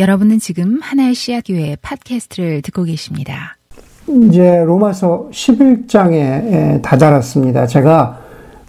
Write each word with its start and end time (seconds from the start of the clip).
여러분은 0.00 0.38
지금 0.38 0.78
하나의 0.80 1.14
씨앗 1.14 1.44
교회 1.46 1.76
팟캐스트를 1.82 2.62
듣고 2.62 2.84
계십니다. 2.84 3.58
이제 4.08 4.64
로마서 4.64 5.28
11장에 5.30 6.80
다다랐습니다. 6.80 7.66
제가 7.66 8.18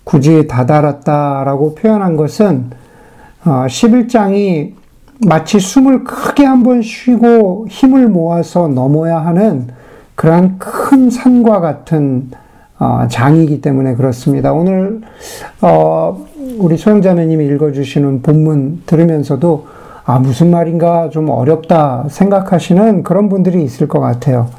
굳이 0.04 0.46
다다랐다라고 0.46 1.76
표현한 1.76 2.18
것은 2.18 2.72
11장이 3.46 4.74
어, 4.74 4.76
마치 5.26 5.58
숨을 5.58 6.04
크게 6.04 6.44
한번 6.44 6.82
쉬고 6.82 7.66
힘을 7.70 8.10
모아서 8.10 8.68
넘어야 8.68 9.26
하는 9.26 9.70
그러한 10.16 10.60
큰 10.60 11.10
산과 11.10 11.62
같은 11.62 12.30
어, 12.78 13.08
장이기 13.10 13.62
때문에 13.62 13.96
그렇습니다. 13.96 14.52
오늘 14.52 15.00
어, 15.62 16.28
우리 16.58 16.76
소영자매님이 16.76 17.46
읽어주시는 17.46 18.22
본문 18.22 18.82
들으면서도 18.86 19.80
아 20.04 20.20
무슨 20.20 20.52
말인가 20.52 21.10
좀 21.10 21.30
어렵다 21.30 22.06
생각하시는 22.10 23.04
그런 23.04 23.30
분들이 23.30 23.64
있을 23.64 23.88
것 23.88 24.00
같아요. 24.00 24.50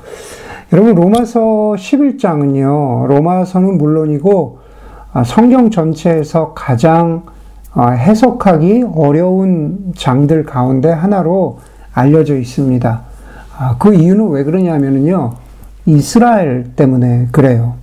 여러분 0.72 0.94
로마서 0.94 1.74
11장은요. 1.76 3.06
로마서는 3.06 3.76
물론이고 3.78 4.58
아, 5.12 5.24
성경 5.24 5.70
전체에서 5.70 6.54
가장 6.54 7.24
어, 7.74 7.88
해석하기 7.88 8.84
어려운 8.94 9.92
장들 9.96 10.44
가운데 10.44 10.90
하나로 10.90 11.58
알려져 11.92 12.36
있습니다. 12.36 13.02
아, 13.58 13.76
그 13.78 13.94
이유는 13.94 14.30
왜 14.30 14.44
그러냐면요. 14.44 15.34
이스라엘 15.84 16.74
때문에 16.74 17.28
그래요. 17.32 17.74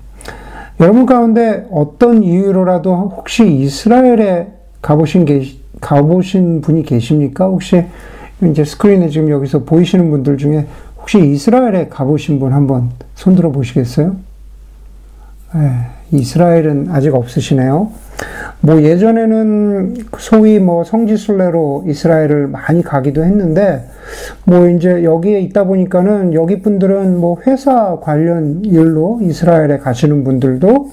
여러분 0.79 1.05
가운데 1.05 1.67
어떤 1.71 2.23
이유로라도 2.23 3.13
혹시 3.17 3.45
이스라엘에 3.45 4.58
가보신 4.81 5.25
게 5.25 5.43
가보신 5.81 6.61
분이 6.61 6.83
계십니까? 6.83 7.45
혹시 7.45 7.85
이제 8.43 8.63
스크린에 8.63 9.09
지금 9.09 9.29
여기서 9.29 9.63
보이시는 9.63 10.09
분들 10.09 10.37
중에 10.37 10.65
혹시 10.97 11.19
이스라엘에 11.19 11.87
가보신 11.89 12.39
분 12.39 12.53
한번 12.53 12.91
손들어 13.15 13.51
보시겠어요? 13.51 14.15
네, 15.55 15.71
이스라엘은 16.11 16.87
아직 16.91 17.13
없으시네요. 17.13 17.89
뭐 18.61 18.81
예전에는 18.81 19.95
소위 20.17 20.59
뭐 20.59 20.83
성지순례로 20.83 21.85
이스라엘을 21.87 22.47
많이 22.47 22.83
가기도 22.83 23.23
했는데 23.23 23.85
뭐 24.43 24.67
이제 24.69 25.03
여기에 25.03 25.39
있다 25.41 25.63
보니까는 25.63 26.33
여기 26.33 26.61
분들은 26.61 27.17
뭐 27.17 27.37
회사 27.47 27.97
관련 28.01 28.63
일로 28.65 29.19
이스라엘에 29.21 29.77
가시는 29.77 30.23
분들도 30.23 30.91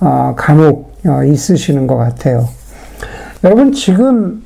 아, 0.00 0.34
간혹 0.36 0.92
어, 1.06 1.24
있으시는 1.24 1.86
것 1.86 1.96
같아요. 1.96 2.48
여러분 3.44 3.72
지금 3.72 4.42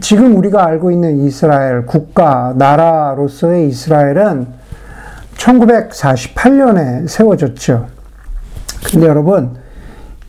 지금 0.00 0.36
우리가 0.36 0.64
알고 0.66 0.90
있는 0.90 1.24
이스라엘 1.24 1.86
국가 1.86 2.52
나라로서의 2.56 3.68
이스라엘은 3.68 4.46
1948년에 5.36 7.08
세워졌죠. 7.08 7.86
근데 8.84 9.06
여러분 9.06 9.56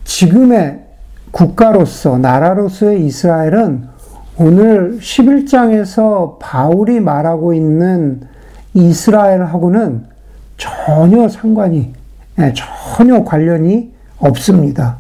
지금의 0.03 0.83
국가로서, 1.31 2.17
나라로서의 2.17 3.05
이스라엘은 3.05 3.87
오늘 4.37 4.99
11장에서 4.99 6.39
바울이 6.39 6.99
말하고 6.99 7.53
있는 7.53 8.21
이스라엘하고는 8.73 10.05
전혀 10.57 11.27
상관이, 11.27 11.93
예, 12.39 12.53
전혀 12.53 13.23
관련이 13.23 13.91
없습니다. 14.17 14.97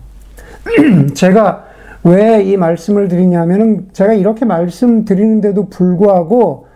제가 1.13 1.64
왜 2.05 2.43
이 2.45 2.55
말씀을 2.55 3.07
드리냐면은 3.07 3.87
제가 3.91 4.13
이렇게 4.13 4.45
말씀드리는데도 4.45 5.69
불구하고 5.69 6.67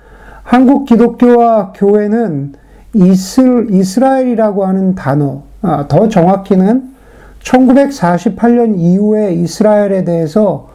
한국 0.41 0.85
기독교와 0.85 1.73
교회는 1.73 2.53
이슬, 2.95 3.67
이스라엘이라고 3.69 4.65
하는 4.65 4.95
단어, 4.95 5.43
아, 5.61 5.85
더 5.87 6.09
정확히는 6.09 6.89
1948년 7.43 8.79
이후에 8.79 9.33
이스라엘에 9.33 10.03
대해서 10.03 10.69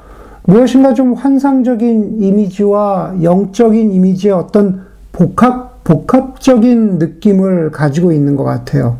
무엇인가 0.45 0.95
좀 0.95 1.15
환상적인 1.15 2.23
이미지와 2.23 3.17
영적인 3.23 3.91
이미지의 3.91 4.35
어떤 4.35 4.87
복합, 5.11 5.83
복합적인 5.83 6.99
느낌을 6.99 7.73
가지고 7.73 8.13
있는 8.13 8.37
것 8.37 8.45
같아요. 8.45 8.99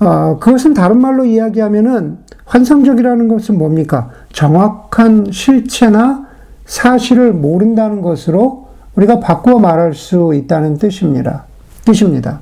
어, 0.00 0.38
그것은 0.40 0.72
다른 0.72 1.00
말로 1.00 1.26
이야기하면은 1.26 2.18
환상적이라는 2.46 3.28
것은 3.28 3.58
뭡니까? 3.58 4.10
정확한 4.38 5.32
실체나 5.32 6.28
사실을 6.64 7.32
모른다는 7.32 8.02
것으로 8.02 8.68
우리가 8.94 9.18
바꾸어 9.18 9.58
말할 9.58 9.94
수 9.94 10.32
있다는 10.32 10.78
뜻입니다. 10.78 11.46
뜻입니다. 11.84 12.38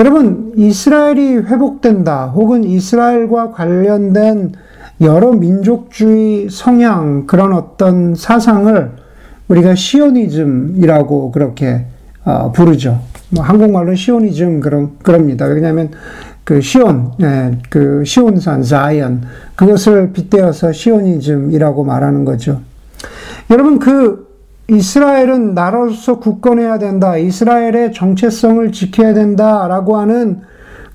여러분, 0.00 0.52
이스라엘이 0.56 1.36
회복된다, 1.36 2.26
혹은 2.26 2.64
이스라엘과 2.64 3.52
관련된 3.52 4.54
여러 5.02 5.30
민족주의 5.30 6.50
성향, 6.50 7.28
그런 7.28 7.52
어떤 7.52 8.16
사상을 8.16 8.90
우리가 9.46 9.76
시오니즘이라고 9.76 11.30
그렇게 11.30 11.86
어, 12.24 12.50
부르죠. 12.50 12.98
뭐 13.30 13.44
한국말로 13.44 13.94
시오니즘 13.94 14.58
그런, 14.58 14.98
그럽니다. 15.04 15.44
왜냐하면 15.44 15.92
그 16.44 16.60
시온, 16.60 17.12
예, 17.22 17.58
그 17.70 18.04
시온산, 18.04 18.62
자이언, 18.62 19.22
그것을 19.56 20.12
빗대어서 20.12 20.72
시오니즘이라고 20.72 21.84
말하는 21.84 22.24
거죠. 22.24 22.60
여러분, 23.50 23.78
그 23.78 24.28
이스라엘은 24.68 25.54
나라로서 25.54 26.18
굳건해야 26.20 26.78
된다. 26.78 27.16
이스라엘의 27.16 27.92
정체성을 27.92 28.72
지켜야 28.72 29.12
된다라고 29.12 29.96
하는 29.96 30.40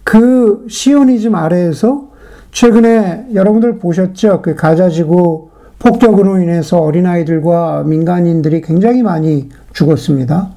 그 0.04 0.66
시오니즘 0.70 1.36
아래에서 1.36 2.10
최근에 2.52 3.28
여러분들 3.34 3.78
보셨죠? 3.78 4.42
그 4.42 4.56
가자지구 4.56 5.50
폭격으로 5.78 6.40
인해서 6.40 6.80
어린아이들과 6.80 7.84
민간인들이 7.84 8.62
굉장히 8.62 9.04
많이 9.04 9.50
죽었습니다. 9.74 10.50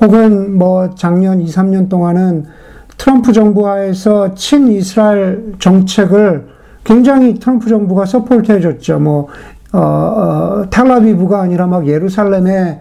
혹은 0.00 0.56
뭐 0.56 0.94
작년 0.94 1.40
2, 1.40 1.46
3년 1.46 1.88
동안은 1.88 2.46
트럼프 2.96 3.32
정부 3.32 3.68
하에서 3.68 4.34
친 4.34 4.68
이스라엘 4.68 5.54
정책을 5.58 6.46
굉장히 6.84 7.34
트럼프 7.34 7.68
정부가 7.68 8.06
support 8.06 8.52
해줬죠. 8.52 8.98
뭐 9.00 9.28
어, 9.72 9.78
어, 9.78 10.70
텔아비브가 10.70 11.40
아니라 11.40 11.66
막 11.66 11.86
예루살렘에 11.86 12.80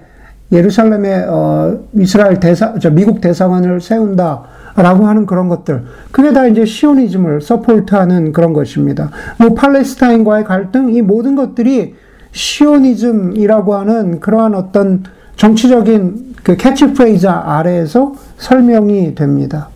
예루살렘에 0.51 1.25
어, 1.27 1.79
이스라엘 1.93 2.39
대사, 2.39 2.77
저 2.79 2.89
미국 2.89 3.19
대사관을 3.19 3.81
세운다 3.81 4.43
라고 4.77 5.07
하는 5.07 5.25
그런 5.25 5.49
것들. 5.49 5.83
그게 6.11 6.33
다 6.33 6.45
이제 6.47 6.65
시오니즘을 6.65 7.41
support하는 7.41 8.31
그런 8.33 8.53
것입니다. 8.53 9.09
뭐 9.37 9.53
팔레스타인과의 9.53 10.43
갈등, 10.43 10.93
이 10.93 11.01
모든 11.01 11.35
것들이 11.35 11.95
시오니즘이라고 12.31 13.75
하는 13.75 14.19
그러한 14.19 14.53
어떤 14.53 15.03
정치적인 15.37 16.35
그 16.43 16.57
캐치프레이즈 16.57 17.27
아래에서 17.27 18.13
설명이 18.37 19.15
됩니다. 19.15 19.69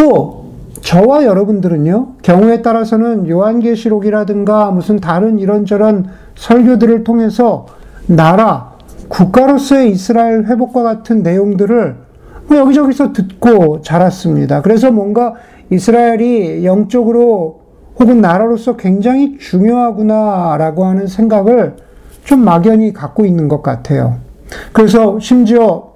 또 0.00 0.46
저와 0.80 1.26
여러분들은요, 1.26 2.14
경우에 2.22 2.62
따라서는 2.62 3.28
요한계시록이라든가 3.28 4.70
무슨 4.70 4.98
다른 4.98 5.38
이런저런 5.38 6.06
설교들을 6.36 7.04
통해서 7.04 7.66
나라, 8.06 8.72
국가로서의 9.08 9.90
이스라엘 9.90 10.46
회복과 10.46 10.82
같은 10.82 11.22
내용들을 11.22 11.96
뭐 12.48 12.56
여기저기서 12.56 13.12
듣고 13.12 13.82
자랐습니다. 13.82 14.62
그래서 14.62 14.90
뭔가 14.90 15.34
이스라엘이 15.68 16.64
영적으로 16.64 17.60
혹은 17.98 18.22
나라로서 18.22 18.76
굉장히 18.76 19.36
중요하구나라고 19.36 20.86
하는 20.86 21.06
생각을 21.08 21.76
좀 22.24 22.42
막연히 22.42 22.94
갖고 22.94 23.26
있는 23.26 23.48
것 23.48 23.62
같아요. 23.62 24.16
그래서 24.72 25.20
심지어 25.20 25.89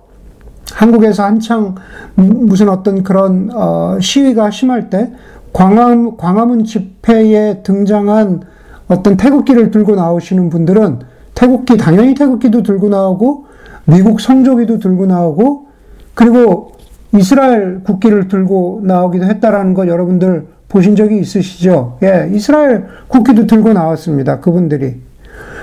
한국에서 0.73 1.25
한창 1.25 1.75
무슨 2.15 2.69
어떤 2.69 3.03
그런 3.03 3.51
어, 3.53 3.99
시위가 4.01 4.51
심할 4.51 4.91
때 4.91 5.13
광화문, 5.53 6.17
광화문 6.17 6.65
집회에 6.65 7.63
등장한 7.63 8.43
어떤 8.89 9.17
태극기를 9.17 9.71
들고 9.71 9.95
나오시는 9.95 10.51
분들은 10.51 11.01
태극기, 11.35 11.77
당연히 11.77 12.15
태극기도 12.15 12.63
들고 12.63 12.89
나오고 12.89 13.47
미국 13.87 14.21
성조기도 14.21 14.79
들고 14.79 15.07
나오고 15.07 15.67
그리고 16.15 16.73
이스라엘 17.15 17.83
국기를 17.85 18.29
들고 18.29 18.81
나오기도 18.85 19.27
했다라는 19.27 19.75
걸 19.75 19.89
여러분들 19.89 20.47
보신 20.69 20.97
적이 20.97 21.19
있으시죠? 21.21 21.99
예, 22.03 22.29
이스라엘 22.33 22.87
국기도 23.07 23.47
들고 23.47 23.73
나왔습니다. 23.73 24.41
그분들이. 24.41 25.01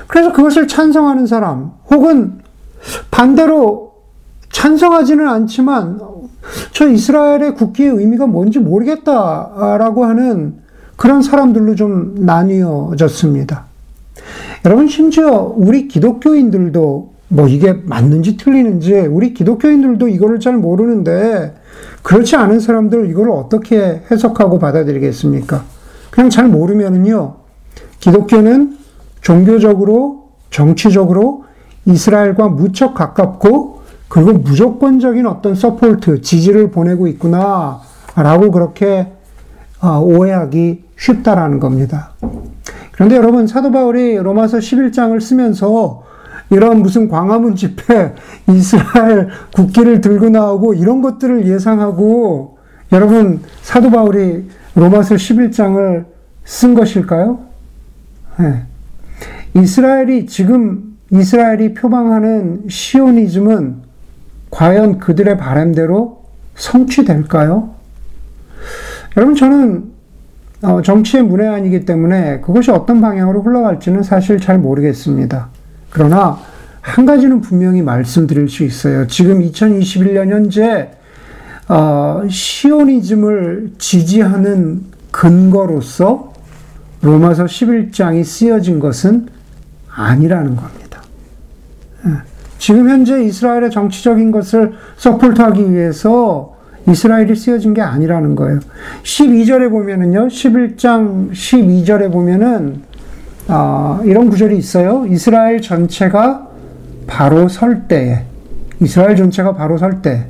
그래서 0.08 0.32
그것을 0.32 0.68
찬성하는 0.68 1.28
사람, 1.28 1.72
혹은 1.90 2.40
반대로 3.12 3.91
찬성하지는 4.52 5.28
않지만 5.28 6.00
저 6.72 6.88
이스라엘의 6.88 7.56
국기의 7.56 7.90
의미가 7.90 8.28
뭔지 8.28 8.60
모르겠다라고 8.60 10.06
하는 10.06 10.56
그런 10.96 11.22
사람들로 11.22 11.76
좀 11.76 12.16
나뉘어졌습니다. 12.20 13.66
여러분 14.66 14.88
심지어 14.88 15.54
우리 15.56 15.88
기독교인들도 15.88 17.12
뭐 17.30 17.48
이게 17.48 17.74
맞는지 17.74 18.38
틀리는지 18.38 18.94
우리 18.94 19.34
기독교인들도 19.34 20.08
이거를 20.10 20.40
잘 20.40 20.58
모르는데 20.58 21.56
그렇지 22.04 22.36
않은 22.36 22.60
사람들 22.60 23.10
이걸 23.10 23.32
어떻게 23.32 24.02
해석하고 24.12 24.60
받아들이겠습니까? 24.60 25.64
그냥 26.10 26.30
잘 26.30 26.48
모르면은요. 26.50 27.36
기독교는 28.00 28.78
종교적으로 29.22 30.30
정치적으로 30.50 31.46
이스라엘과 31.86 32.50
무척 32.50 32.94
가깝고 32.94 33.71
그리고 34.12 34.34
무조건적인 34.34 35.26
어떤 35.26 35.56
support, 35.56 36.20
지지를 36.20 36.70
보내고 36.70 37.08
있구나 37.08 37.80
라고 38.14 38.52
그렇게 38.52 39.10
어, 39.80 40.00
오해하기 40.00 40.84
쉽다라는 40.98 41.62
겁니다. 41.62 42.12
그런데 42.92 43.16
여러분 43.16 43.48
사도 43.48 43.72
바울이 43.72 44.18
로마서 44.18 44.58
11장을 44.58 45.20
쓰면서 45.22 46.04
이런 46.50 46.82
무슨 46.82 47.08
광화문 47.08 47.56
집회, 47.56 48.14
이스라엘 48.52 49.30
국기를 49.56 50.02
들고 50.02 50.28
나오고 50.28 50.74
이런 50.74 51.02
것들을 51.02 51.48
예상하고 51.48 52.58
여러분 52.92 53.40
사도 53.62 53.90
바울이 53.90 54.46
로마서 54.76 55.16
11장을 55.16 56.04
쓴 56.44 56.74
것일까요? 56.74 57.40
네. 58.40 58.66
이스라엘이 59.54 60.26
지금 60.26 60.98
이스라엘이 61.12 61.76
표방하는 61.76 62.64
시오니즘은 62.68 63.91
과연 64.52 65.00
그들의 65.00 65.38
바람대로 65.38 66.24
성취될까요? 66.56 67.74
여러분 69.18 69.36
저는 69.36 69.92
어, 70.64 70.82
정치의 70.84 71.24
문외한이기 71.24 71.86
때문에 71.86 72.42
그것이 72.42 72.70
어떤 72.70 73.02
방향으로 73.02 73.42
흘러갈지는 73.42 74.04
사실 74.04 74.40
잘 74.40 74.60
모르겠습니다. 74.60 75.50
그러나 75.90 76.40
한 76.82 77.06
가지는 77.06 77.42
분명히 77.42 77.82
말씀드릴 77.82 78.48
수 78.48 78.64
있어요. 78.64 79.08
지금 79.08 79.40
2021년 79.40 80.30
현재 80.30 80.92
어, 81.68 82.22
시오니즘을 82.30 83.74
지지하는 83.78 84.84
근거로서 85.10 86.34
로마서 87.02 87.46
11장이 87.46 88.24
쓰여진 88.24 88.80
것은 88.80 89.28
아니라는 89.90 90.56
겁니다. 90.56 91.02
예. 92.62 92.66
지금 92.66 92.90
현재 92.90 93.24
이스라엘의 93.24 93.72
정치적인 93.72 94.32
것을 94.32 94.74
서포트하기 94.96 95.74
위해서 95.74 96.56
이스라엘이 96.88 97.36
쓰여진 97.36 97.74
게 97.74 97.82
아니라는 97.82 98.36
거예요. 98.36 98.60
12절에 99.04 99.70
보면은요, 99.70 100.28
11장 100.28 101.32
12절에 101.32 102.12
보면은, 102.12 102.84
어, 103.48 104.00
이런 104.04 104.30
구절이 104.30 104.58
있어요. 104.58 105.06
이스라엘 105.08 105.62
전체가 105.62 106.48
바로 107.08 107.48
설 107.48 107.88
때에, 107.88 108.24
이스라엘 108.80 109.16
전체가 109.16 109.56
바로 109.56 109.78
설 109.78 110.02
때, 110.02 110.28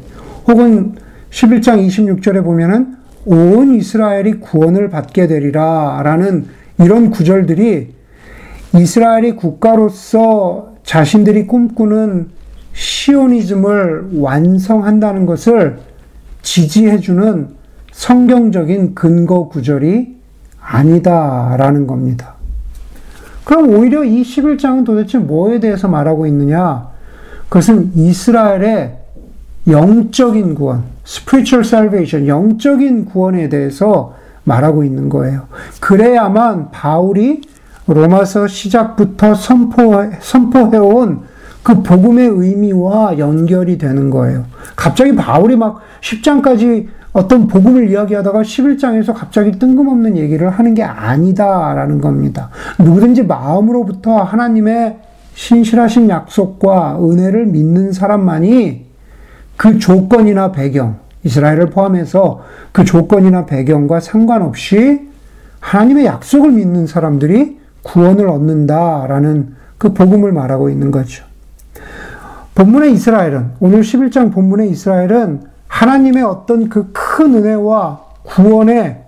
혹은 0.47 0.95
11장 1.29 1.85
26절에 1.85 2.43
보면은, 2.43 2.95
온 3.25 3.75
이스라엘이 3.75 4.39
구원을 4.39 4.89
받게 4.89 5.27
되리라 5.27 6.01
라는 6.03 6.47
이런 6.79 7.11
구절들이 7.11 7.93
이스라엘이 8.73 9.35
국가로서 9.35 10.70
자신들이 10.83 11.47
꿈꾸는 11.47 12.29
시오니즘을 12.73 14.09
완성한다는 14.15 15.25
것을 15.25 15.79
지지해주는 16.41 17.49
성경적인 17.91 18.95
근거 18.95 19.47
구절이 19.47 20.15
아니다라는 20.59 21.87
겁니다. 21.87 22.35
그럼 23.43 23.69
오히려 23.69 24.03
이 24.03 24.21
11장은 24.21 24.85
도대체 24.85 25.17
뭐에 25.17 25.59
대해서 25.59 25.87
말하고 25.87 26.25
있느냐? 26.27 26.89
그것은 27.49 27.91
이스라엘의 27.95 28.97
영적인 29.67 30.55
구원, 30.55 30.83
spiritual 31.05 31.65
salvation, 31.65 32.27
영적인 32.27 33.05
구원에 33.05 33.49
대해서 33.49 34.15
말하고 34.43 34.83
있는 34.83 35.09
거예요. 35.09 35.47
그래야만 35.79 36.71
바울이 36.71 37.41
로마서 37.87 38.47
시작부터 38.47 39.35
선포, 39.35 39.93
선포해온 40.19 41.21
그 41.63 41.83
복음의 41.83 42.27
의미와 42.27 43.17
연결이 43.17 43.77
되는 43.77 44.09
거예요. 44.09 44.45
갑자기 44.75 45.15
바울이 45.15 45.55
막 45.55 45.81
10장까지 46.01 46.87
어떤 47.13 47.47
복음을 47.47 47.89
이야기하다가 47.89 48.41
11장에서 48.41 49.13
갑자기 49.13 49.51
뜬금없는 49.59 50.17
얘기를 50.17 50.49
하는 50.49 50.73
게 50.73 50.83
아니다라는 50.83 51.99
겁니다. 51.99 52.49
누구든지 52.79 53.23
마음으로부터 53.23 54.17
하나님의 54.17 54.97
신실하신 55.33 56.09
약속과 56.09 56.99
은혜를 57.01 57.47
믿는 57.47 57.91
사람만이 57.91 58.85
그 59.57 59.77
조건이나 59.77 60.51
배경, 60.51 60.97
이스라엘을 61.23 61.69
포함해서 61.69 62.41
그 62.71 62.85
조건이나 62.85 63.45
배경과 63.45 63.99
상관없이 63.99 65.09
하나님의 65.59 66.05
약속을 66.05 66.51
믿는 66.51 66.87
사람들이 66.87 67.60
구원을 67.83 68.27
얻는다라는 68.29 69.55
그 69.77 69.93
복음을 69.93 70.31
말하고 70.31 70.69
있는 70.69 70.91
거죠. 70.91 71.23
본문의 72.55 72.93
이스라엘은, 72.93 73.51
오늘 73.59 73.81
11장 73.81 74.31
본문의 74.31 74.69
이스라엘은 74.69 75.41
하나님의 75.67 76.23
어떤 76.23 76.69
그 76.69 76.91
큰 76.93 77.35
은혜와 77.35 78.01
구원의 78.23 79.03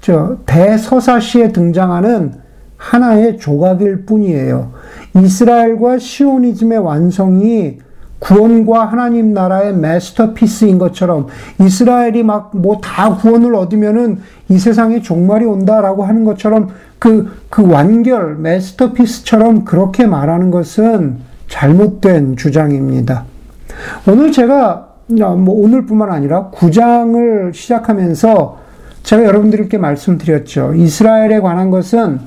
저 0.00 0.38
대서사시에 0.46 1.52
등장하는 1.52 2.34
하나의 2.76 3.38
조각일 3.38 4.04
뿐이에요. 4.06 4.72
이스라엘과 5.16 5.98
시오니즘의 5.98 6.78
완성이 6.78 7.78
구원과 8.18 8.86
하나님 8.86 9.34
나라의 9.34 9.74
마스터피스인 9.74 10.78
것처럼 10.78 11.26
이스라엘이 11.60 12.22
막 12.22 12.52
뭐 12.54 12.80
다 12.80 13.14
구원을 13.16 13.54
얻으면은 13.54 14.20
이 14.48 14.58
세상에 14.58 15.00
종말이 15.00 15.44
온다라고 15.44 16.04
하는 16.04 16.24
것처럼 16.24 16.68
그, 16.98 17.30
그 17.50 17.66
완결, 17.66 18.36
마스터피스처럼 18.36 19.64
그렇게 19.64 20.06
말하는 20.06 20.50
것은 20.50 21.18
잘못된 21.48 22.36
주장입니다. 22.36 23.24
오늘 24.08 24.32
제가, 24.32 24.94
뭐 25.08 25.62
오늘뿐만 25.62 26.10
아니라 26.10 26.50
9장을 26.50 27.54
시작하면서 27.54 28.58
제가 29.02 29.24
여러분들께 29.24 29.78
말씀드렸죠. 29.78 30.74
이스라엘에 30.74 31.40
관한 31.40 31.70
것은 31.70 32.18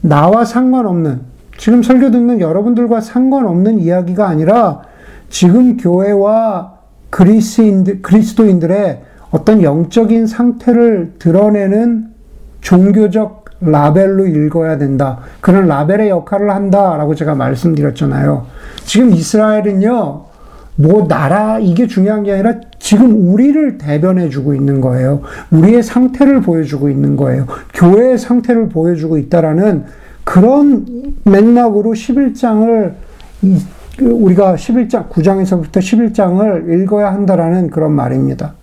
나와 0.00 0.44
상관없는, 0.44 1.20
지금 1.58 1.82
설교 1.82 2.10
듣는 2.10 2.40
여러분들과 2.40 3.00
상관없는 3.00 3.78
이야기가 3.80 4.26
아니라 4.26 4.82
지금 5.28 5.76
교회와 5.76 6.78
그리스인들, 7.10 8.02
그리스도인들의 8.02 9.02
어떤 9.30 9.62
영적인 9.62 10.26
상태를 10.26 11.14
드러내는 11.18 12.08
종교적 12.60 13.39
라벨로 13.60 14.26
읽어야 14.26 14.78
된다. 14.78 15.18
그런 15.40 15.66
라벨의 15.66 16.08
역할을 16.08 16.50
한다라고 16.50 17.14
제가 17.14 17.34
말씀드렸잖아요. 17.34 18.46
지금 18.84 19.10
이스라엘은요, 19.10 20.24
뭐 20.76 21.06
나라 21.06 21.58
이게 21.58 21.86
중요한 21.86 22.22
게 22.22 22.32
아니라 22.32 22.54
지금 22.78 23.32
우리를 23.32 23.76
대변해 23.78 24.30
주고 24.30 24.54
있는 24.54 24.80
거예요. 24.80 25.20
우리의 25.50 25.82
상태를 25.82 26.40
보여주고 26.40 26.88
있는 26.88 27.16
거예요. 27.16 27.46
교회의 27.74 28.16
상태를 28.18 28.70
보여주고 28.70 29.18
있다라는 29.18 29.84
그런 30.24 30.86
맥락으로 31.24 31.90
11장을 31.92 32.92
그 33.98 34.06
우리가 34.06 34.54
11장 34.54 35.10
9장에서부터 35.10 35.72
11장을 35.72 36.82
읽어야 36.82 37.12
한다라는 37.12 37.68
그런 37.68 37.92
말입니다. 37.92 38.54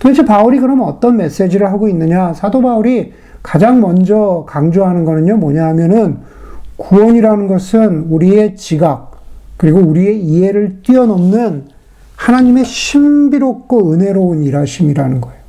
도대체 0.00 0.24
바울이 0.24 0.58
그러면 0.58 0.88
어떤 0.88 1.16
메시지를 1.16 1.68
하고 1.68 1.88
있느냐? 1.88 2.32
사도 2.34 2.60
바울이 2.60 3.12
가장 3.42 3.80
먼저 3.80 4.44
강조하는 4.48 5.04
거는요, 5.04 5.36
뭐냐 5.36 5.66
하면은 5.68 6.18
구원이라는 6.76 7.46
것은 7.48 8.06
우리의 8.10 8.56
지각, 8.56 9.20
그리고 9.56 9.80
우리의 9.80 10.20
이해를 10.20 10.82
뛰어넘는 10.82 11.64
하나님의 12.16 12.64
신비롭고 12.64 13.92
은혜로운 13.92 14.44
일하심이라는 14.44 15.20
거예요. 15.20 15.40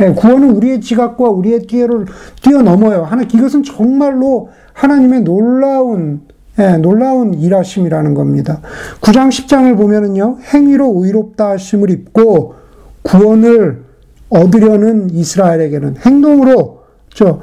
예, 0.00 0.10
구원은 0.12 0.50
우리의 0.56 0.80
지각과 0.80 1.30
우리의 1.30 1.66
뛰어를 1.66 2.06
뛰어넘어요. 2.42 3.04
하나, 3.04 3.22
이것은 3.22 3.62
정말로 3.62 4.50
하나님의 4.72 5.20
놀라운, 5.20 6.22
예, 6.58 6.76
놀라운 6.78 7.34
일하심이라는 7.34 8.14
겁니다. 8.14 8.60
9장 9.00 9.28
10장을 9.28 9.76
보면은요, 9.76 10.38
행위로 10.52 10.92
의롭다 10.96 11.50
하심을 11.50 11.90
입고 11.90 12.54
구원을 13.02 13.84
얻으려는 14.30 15.10
이스라엘에게는 15.10 15.96
행동으로 15.98 16.83
저, 17.14 17.40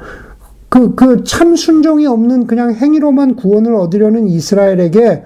그, 0.68 0.94
그 0.94 1.24
참 1.24 1.56
순종이 1.56 2.06
없는 2.06 2.46
그냥 2.46 2.72
행위로만 2.74 3.36
구원을 3.36 3.74
얻으려는 3.74 4.26
이스라엘에게 4.28 5.24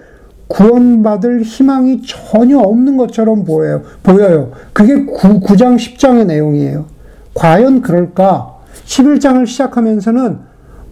구원받을 0.48 1.42
희망이 1.42 2.02
전혀 2.06 2.58
없는 2.58 2.96
것처럼 2.96 3.44
보여요. 3.44 3.82
보여요. 4.02 4.52
그게 4.72 5.04
9, 5.04 5.40
9장, 5.40 5.76
10장의 5.76 6.26
내용이에요. 6.26 6.86
과연 7.34 7.82
그럴까? 7.82 8.54
11장을 8.86 9.44
시작하면서는 9.46 10.38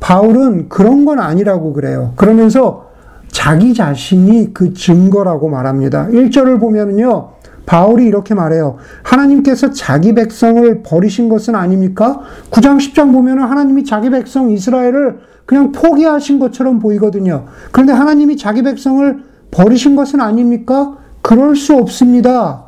바울은 0.00 0.68
그런 0.68 1.04
건 1.04 1.20
아니라고 1.20 1.72
그래요. 1.72 2.12
그러면서 2.16 2.90
자기 3.28 3.74
자신이 3.74 4.52
그 4.52 4.74
증거라고 4.74 5.48
말합니다. 5.48 6.08
1절을 6.08 6.60
보면은요, 6.60 7.28
바울이 7.66 8.04
이렇게 8.06 8.34
말해요. 8.34 8.76
하나님께서 9.02 9.70
자기 9.70 10.14
백성을 10.14 10.82
버리신 10.82 11.28
것은 11.28 11.54
아닙니까? 11.54 12.20
9장 12.50 12.78
10장 12.78 13.12
보면은 13.12 13.44
하나님이 13.44 13.84
자기 13.84 14.10
백성 14.10 14.50
이스라엘을 14.50 15.18
그냥 15.46 15.72
포기하신 15.72 16.38
것처럼 16.38 16.78
보이거든요. 16.78 17.46
그런데 17.72 17.92
하나님이 17.92 18.36
자기 18.36 18.62
백성을 18.62 19.22
버리신 19.50 19.96
것은 19.96 20.20
아닙니까? 20.20 20.98
그럴 21.22 21.56
수 21.56 21.74
없습니다. 21.76 22.64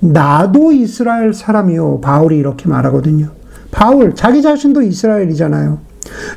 나도 0.00 0.72
이스라엘 0.72 1.32
사람이요. 1.32 2.00
바울이 2.00 2.36
이렇게 2.36 2.68
말하거든요. 2.68 3.28
바울, 3.70 4.14
자기 4.14 4.42
자신도 4.42 4.82
이스라엘이잖아요. 4.82 5.78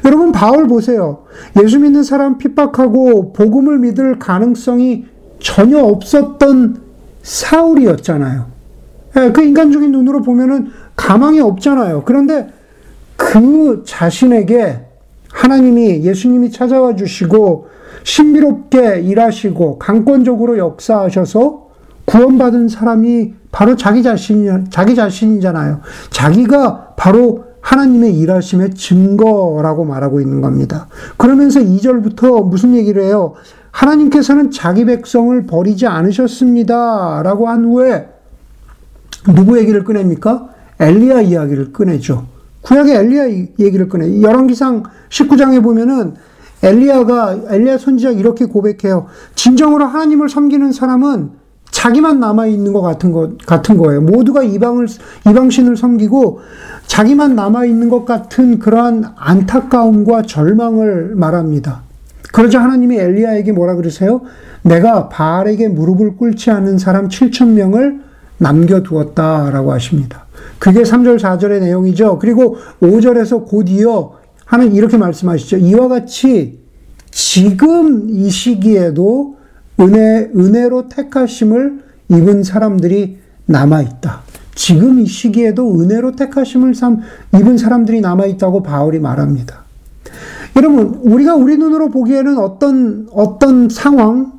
여러분, 0.05 0.31
바울 0.31 0.67
보세요. 0.67 1.23
예수 1.61 1.79
믿는 1.79 2.03
사람 2.03 2.37
핍박하고 2.37 3.33
복음을 3.33 3.79
믿을 3.79 4.19
가능성이 4.19 5.05
전혀 5.39 5.79
없었던 5.79 6.84
사울이었잖아요. 7.25 8.45
예, 9.17 9.31
그 9.31 9.41
인간적인 9.41 9.91
눈으로 9.91 10.21
보면은 10.21 10.69
가망이 10.95 11.39
없잖아요. 11.41 12.03
그런데 12.05 12.47
그 13.17 13.83
자신에게 13.85 14.81
하나님이 15.31 16.03
예수님이 16.03 16.51
찾아와 16.51 16.95
주시고 16.95 17.67
신비롭게 18.03 19.01
일하시고 19.01 19.79
강권적으로 19.79 20.57
역사하셔서 20.57 21.65
구원받은 22.05 22.67
사람이 22.69 23.33
바로 23.51 23.75
자기 23.75 24.03
자신 24.03 24.69
자기 24.69 24.95
자신이잖아요. 24.95 25.81
자기가 26.11 26.93
바로 26.95 27.45
하나님의 27.61 28.15
일하심의 28.19 28.75
증거라고 28.75 29.85
말하고 29.85 30.21
있는 30.21 30.41
겁니다. 30.41 30.87
그러면서 31.17 31.59
2절부터 31.59 32.47
무슨 32.47 32.75
얘기를 32.75 33.01
해요? 33.01 33.33
하나님께서는 33.75 34.51
자기 34.51 34.85
백성을 34.85 35.45
버리지 35.45 35.85
않으셨습니다. 35.85 37.21
라고 37.23 37.49
한 37.49 37.65
후에 37.65 38.07
누구 39.35 39.57
얘기를 39.59 39.83
꺼냅니까? 39.83 40.49
엘리야 40.79 41.21
이야기를 41.21 41.73
꺼내죠. 41.73 42.25
구약의 42.61 42.95
엘리야 42.95 43.29
얘기를 43.59 43.89
꺼내. 43.89 44.21
열왕기상 44.21 44.83
19장에 45.09 45.61
보면은 45.61 46.15
엘리야가 46.63 47.39
엘리야 47.49 47.77
선지자 47.77 48.11
이렇게 48.11 48.45
고백해요. 48.45 49.07
진정으로 49.35 49.85
하나님을 49.85 50.29
섬기는 50.29 50.71
사람은 50.71 51.31
자기만 51.69 52.21
남아 52.21 52.47
있는 52.47 52.71
것 52.71 52.81
같은 52.81 53.11
것 53.11 53.37
같은 53.39 53.77
거예요. 53.77 54.01
모두가 54.01 54.43
이방을 54.43 54.87
이방신을 55.27 55.75
섬기고 55.75 56.39
자기만 56.87 57.35
남아 57.35 57.65
있는 57.65 57.89
것 57.89 58.05
같은 58.05 58.59
그러한 58.59 59.03
안타까움과 59.17 60.21
절망을 60.21 61.15
말합니다. 61.15 61.83
그러자 62.35 62.61
하나님이 62.61 62.97
엘리야에게 62.97 63.53
뭐라 63.53 63.75
그러세요? 63.75 64.19
내가 64.61 65.07
바알에게 65.07 65.69
무릎을 65.69 66.17
꿇지 66.17 66.51
않는 66.51 66.77
사람 66.77 67.07
7천 67.07 67.51
명을 67.51 68.01
남겨두었다라고 68.39 69.71
하십니다. 69.71 70.25
그게 70.59 70.81
3절 70.81 71.17
4절의 71.17 71.61
내용이죠. 71.61 72.19
그리고 72.19 72.57
5절에서 72.81 73.47
곧 73.47 73.69
이어 73.69 74.17
하는 74.43 74.75
이렇게 74.75 74.97
말씀하시죠. 74.97 75.59
이와 75.59 75.87
같이 75.87 76.59
지금 77.09 78.09
이 78.09 78.29
시기에도 78.29 79.37
은혜 79.79 80.29
은혜로 80.35 80.89
택하심을 80.89 81.83
입은 82.09 82.43
사람들이 82.43 83.17
남아 83.45 83.81
있다. 83.81 84.23
지금 84.55 84.99
이 84.99 85.05
시기에도 85.05 85.79
은혜로 85.79 86.17
택하심을 86.17 86.73
입은 87.33 87.57
사람들이 87.57 88.01
남아 88.01 88.25
있다고 88.25 88.61
바울이 88.61 88.99
말합니다. 88.99 89.64
여러분, 90.55 90.99
우리가 91.03 91.35
우리 91.35 91.57
눈으로 91.57 91.89
보기에는 91.89 92.37
어떤, 92.37 93.07
어떤 93.11 93.69
상황 93.69 94.33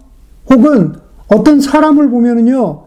혹은 0.48 0.94
어떤 1.28 1.60
사람을 1.60 2.08
보면은요, 2.08 2.84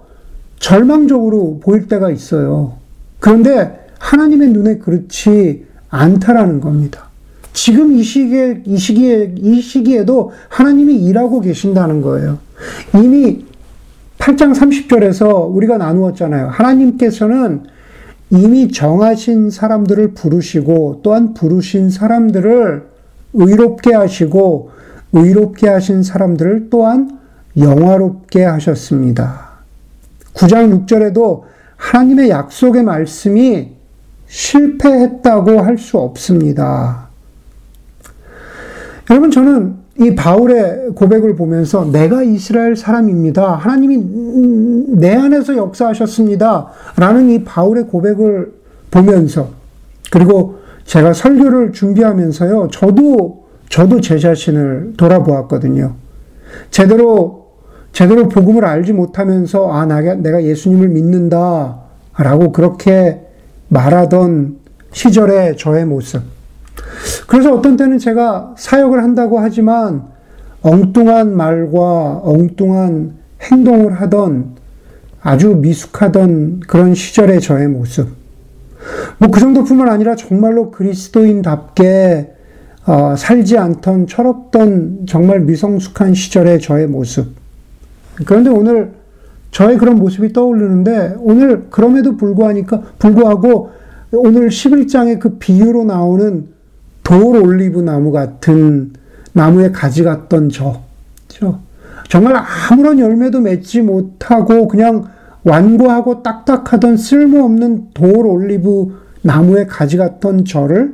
절망적으로 0.59 1.59
보일 1.61 1.87
때가 1.87 2.09
있어요. 2.09 2.77
그런데 3.19 3.87
하나님의 3.99 4.49
눈에 4.49 4.77
그렇지 4.77 5.65
않다라는 5.89 6.59
겁니다. 6.59 7.09
지금 7.53 7.91
이 7.93 8.03
시기에, 8.03 8.63
이 8.65 8.77
시기에, 8.77 9.35
이 9.37 9.61
시기에도 9.61 10.31
하나님이 10.49 10.95
일하고 10.95 11.41
계신다는 11.41 12.01
거예요. 12.01 12.39
이미 12.95 13.45
8장 14.17 14.53
30절에서 14.53 15.53
우리가 15.53 15.77
나누었잖아요. 15.77 16.47
하나님께서는 16.47 17.63
이미 18.31 18.71
정하신 18.71 19.49
사람들을 19.49 20.13
부르시고 20.13 21.01
또한 21.03 21.33
부르신 21.33 21.89
사람들을 21.89 22.89
의롭게 23.33 23.93
하시고 23.93 24.71
의롭게 25.13 25.67
하신 25.67 26.03
사람들을 26.03 26.69
또한 26.69 27.19
영화롭게 27.57 28.43
하셨습니다. 28.43 29.49
9장 30.33 30.85
6절에도 30.85 31.43
하나님의 31.75 32.29
약속의 32.29 32.83
말씀이 32.83 33.71
실패했다고 34.27 35.61
할 35.61 35.77
수 35.77 35.97
없습니다. 35.97 37.09
여러분, 39.09 39.31
저는 39.31 39.75
이 39.97 40.13
바울의 40.15 40.91
고백을 40.95 41.35
보면서 41.35 41.83
내가 41.91 42.21
이스라엘 42.21 42.75
사람입니다. 42.75 43.55
하나님이 43.55 43.97
내 44.97 45.15
안에서 45.15 45.57
역사하셨습니다. 45.57 46.67
라는 46.95 47.29
이 47.29 47.43
바울의 47.43 47.87
고백을 47.87 48.53
보면서 48.91 49.49
그리고 50.11 50.58
제가 50.89 51.13
설교를 51.13 51.71
준비하면서요, 51.71 52.69
저도, 52.71 53.45
저도 53.69 54.01
제 54.01 54.17
자신을 54.17 54.95
돌아보았거든요. 54.97 55.93
제대로, 56.71 57.49
제대로 57.91 58.27
복음을 58.27 58.65
알지 58.65 58.93
못하면서, 58.93 59.71
아, 59.71 59.85
내가, 59.85 60.15
내가 60.15 60.43
예수님을 60.43 60.89
믿는다. 60.89 61.77
라고 62.17 62.51
그렇게 62.51 63.21
말하던 63.67 64.57
시절의 64.91 65.57
저의 65.57 65.85
모습. 65.85 66.23
그래서 67.27 67.53
어떤 67.53 67.77
때는 67.77 67.99
제가 67.99 68.55
사역을 68.57 69.03
한다고 69.03 69.39
하지만, 69.39 70.05
엉뚱한 70.63 71.37
말과 71.37 72.19
엉뚱한 72.23 73.13
행동을 73.43 74.01
하던 74.01 74.55
아주 75.21 75.49
미숙하던 75.49 76.61
그런 76.61 76.95
시절의 76.95 77.41
저의 77.41 77.67
모습. 77.67 78.18
뭐 79.17 79.29
그 79.31 79.39
정도뿐만 79.39 79.89
아니라 79.89 80.15
정말로 80.15 80.71
그리스도인답게 80.71 82.33
어, 82.85 83.15
살지 83.15 83.57
않던 83.57 84.07
철없던 84.07 85.05
정말 85.07 85.41
미성숙한 85.41 86.13
시절의 86.13 86.59
저의 86.59 86.87
모습. 86.87 87.35
그런데 88.25 88.49
오늘 88.49 88.93
저의 89.51 89.77
그런 89.77 89.95
모습이 89.95 90.33
떠오르는데 90.33 91.15
오늘 91.19 91.67
그럼에도 91.69 92.17
불구하니까 92.17 92.81
불구하고 92.99 93.71
오늘 94.11 94.49
11장의 94.49 95.19
그 95.19 95.37
비유로 95.37 95.83
나오는 95.83 96.47
돌 97.03 97.37
올리브 97.37 97.79
나무 97.81 98.11
같은 98.11 98.93
나무에 99.33 99.71
가지 99.71 100.03
같던 100.03 100.49
저. 100.49 100.81
저. 101.27 101.59
정말 102.07 102.35
아무런 102.71 102.99
열매도 102.99 103.39
맺지 103.39 103.81
못하고 103.81 104.67
그냥 104.67 105.07
완고하고 105.49 106.21
딱딱하던 106.21 106.97
쓸모없는 106.97 107.89
돌 107.93 108.25
올리브 108.25 108.95
나무에 109.21 109.65
가지 109.65 109.97
같던 109.97 110.45
저를 110.45 110.93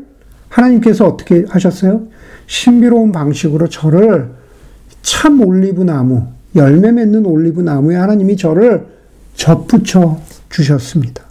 하나님께서 0.50 1.06
어떻게 1.06 1.46
하셨어요? 1.48 2.04
신비로운 2.48 3.12
방식으로 3.12 3.68
저를 3.68 4.30
참 5.02 5.42
올리브 5.42 5.84
나무, 5.84 6.24
열매 6.56 6.92
맺는 6.92 7.26
올리브 7.26 7.62
나무에 7.62 7.96
하나님이 7.96 8.38
저를 8.38 8.86
접붙여 9.36 10.20
주셨습니다. 10.50 11.24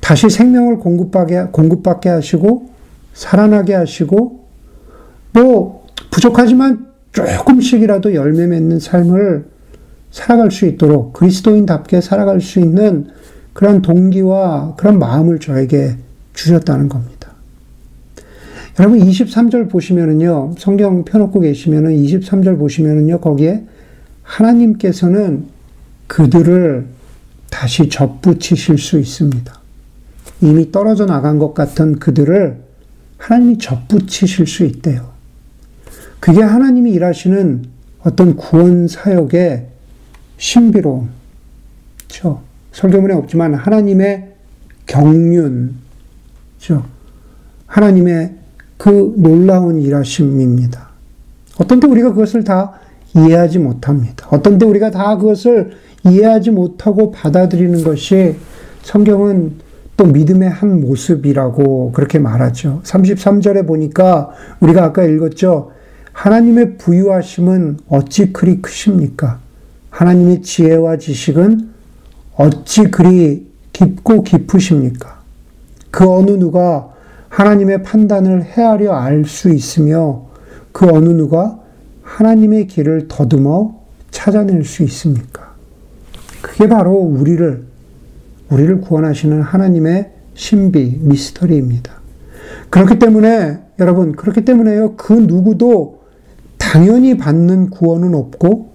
다시 0.00 0.28
생명을 0.28 0.78
공급받게, 0.78 1.46
공급받게 1.52 2.08
하시고, 2.08 2.70
살아나게 3.14 3.74
하시고, 3.74 4.44
뭐, 5.32 5.86
부족하지만 6.10 6.86
조금씩이라도 7.12 8.14
열매 8.14 8.46
맺는 8.46 8.80
삶을 8.80 9.51
살아갈 10.12 10.50
수 10.50 10.66
있도록 10.66 11.14
그리스도인답게 11.14 12.00
살아갈 12.00 12.40
수 12.40 12.60
있는 12.60 13.08
그런 13.52 13.82
동기와 13.82 14.74
그런 14.76 14.98
마음을 14.98 15.40
저에게 15.40 15.96
주셨다는 16.34 16.88
겁니다. 16.88 17.32
여러분 18.78 19.00
23절 19.00 19.70
보시면은요. 19.70 20.54
성경 20.58 21.04
펴놓고 21.04 21.40
계시면은 21.40 21.96
23절 21.96 22.58
보시면은요. 22.58 23.20
거기에 23.20 23.64
하나님께서는 24.22 25.46
그들을 26.06 26.86
다시 27.50 27.88
접붙이실 27.88 28.78
수 28.78 28.98
있습니다. 28.98 29.60
이미 30.40 30.72
떨어져 30.72 31.06
나간 31.06 31.38
것 31.38 31.54
같은 31.54 31.98
그들을 31.98 32.56
하나님이 33.18 33.58
접붙이실 33.58 34.46
수 34.46 34.64
있대요. 34.64 35.10
그게 36.20 36.42
하나님이 36.42 36.92
일하시는 36.92 37.64
어떤 38.00 38.36
구원 38.36 38.88
사역의 38.88 39.71
신비로움. 40.42 41.08
그렇죠? 42.08 42.42
설교문에 42.72 43.14
없지만 43.14 43.54
하나님의 43.54 44.32
경륜. 44.86 45.76
그렇죠? 46.58 46.84
하나님의 47.66 48.34
그 48.76 49.14
놀라운 49.16 49.80
일하심입니다. 49.80 50.88
어떤 51.60 51.78
때 51.78 51.86
우리가 51.86 52.10
그것을 52.10 52.42
다 52.42 52.72
이해하지 53.14 53.60
못합니다. 53.60 54.26
어떤 54.30 54.58
때 54.58 54.66
우리가 54.66 54.90
다 54.90 55.16
그것을 55.16 55.76
이해하지 56.04 56.50
못하고 56.50 57.12
받아들이는 57.12 57.84
것이 57.84 58.34
성경은 58.82 59.52
또 59.96 60.06
믿음의 60.06 60.50
한 60.50 60.80
모습이라고 60.80 61.92
그렇게 61.92 62.18
말하죠. 62.18 62.80
33절에 62.82 63.64
보니까 63.64 64.30
우리가 64.58 64.82
아까 64.82 65.04
읽었죠. 65.04 65.70
하나님의 66.12 66.78
부유하심은 66.78 67.78
어찌 67.86 68.32
그리 68.32 68.60
크십니까? 68.60 69.41
하나님의 70.02 70.42
지혜와 70.42 70.96
지식은 70.96 71.70
어찌 72.34 72.90
그리 72.90 73.46
깊고 73.72 74.24
깊으십니까? 74.24 75.20
그 75.92 76.10
어느 76.10 76.32
누가 76.32 76.92
하나님의 77.28 77.84
판단을 77.84 78.42
헤아려 78.42 78.94
알 78.94 79.24
수 79.24 79.50
있으며 79.50 80.26
그 80.72 80.88
어느 80.88 81.08
누가 81.10 81.60
하나님의 82.02 82.66
길을 82.66 83.06
더듬어 83.06 83.80
찾아낼 84.10 84.64
수 84.64 84.82
있습니까? 84.82 85.54
그게 86.40 86.68
바로 86.68 86.94
우리를, 86.94 87.64
우리를 88.50 88.80
구원하시는 88.80 89.40
하나님의 89.40 90.10
신비, 90.34 90.98
미스터리입니다. 91.00 91.92
그렇기 92.70 92.98
때문에, 92.98 93.60
여러분, 93.78 94.12
그렇기 94.12 94.44
때문에요. 94.44 94.96
그 94.96 95.12
누구도 95.12 96.00
당연히 96.58 97.16
받는 97.16 97.70
구원은 97.70 98.14
없고, 98.14 98.71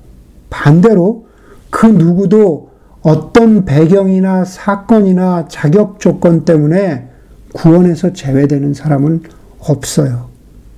반대로 0.50 1.28
그 1.70 1.86
누구도 1.86 2.70
어떤 3.02 3.66
배경이나 3.66 4.46
사건이나 4.46 5.48
자격 5.48 6.00
조건 6.00 6.46
때문에 6.46 7.08
구원에서 7.54 8.14
제외되는 8.14 8.74
사람은 8.74 9.24
없어요. 9.60 10.28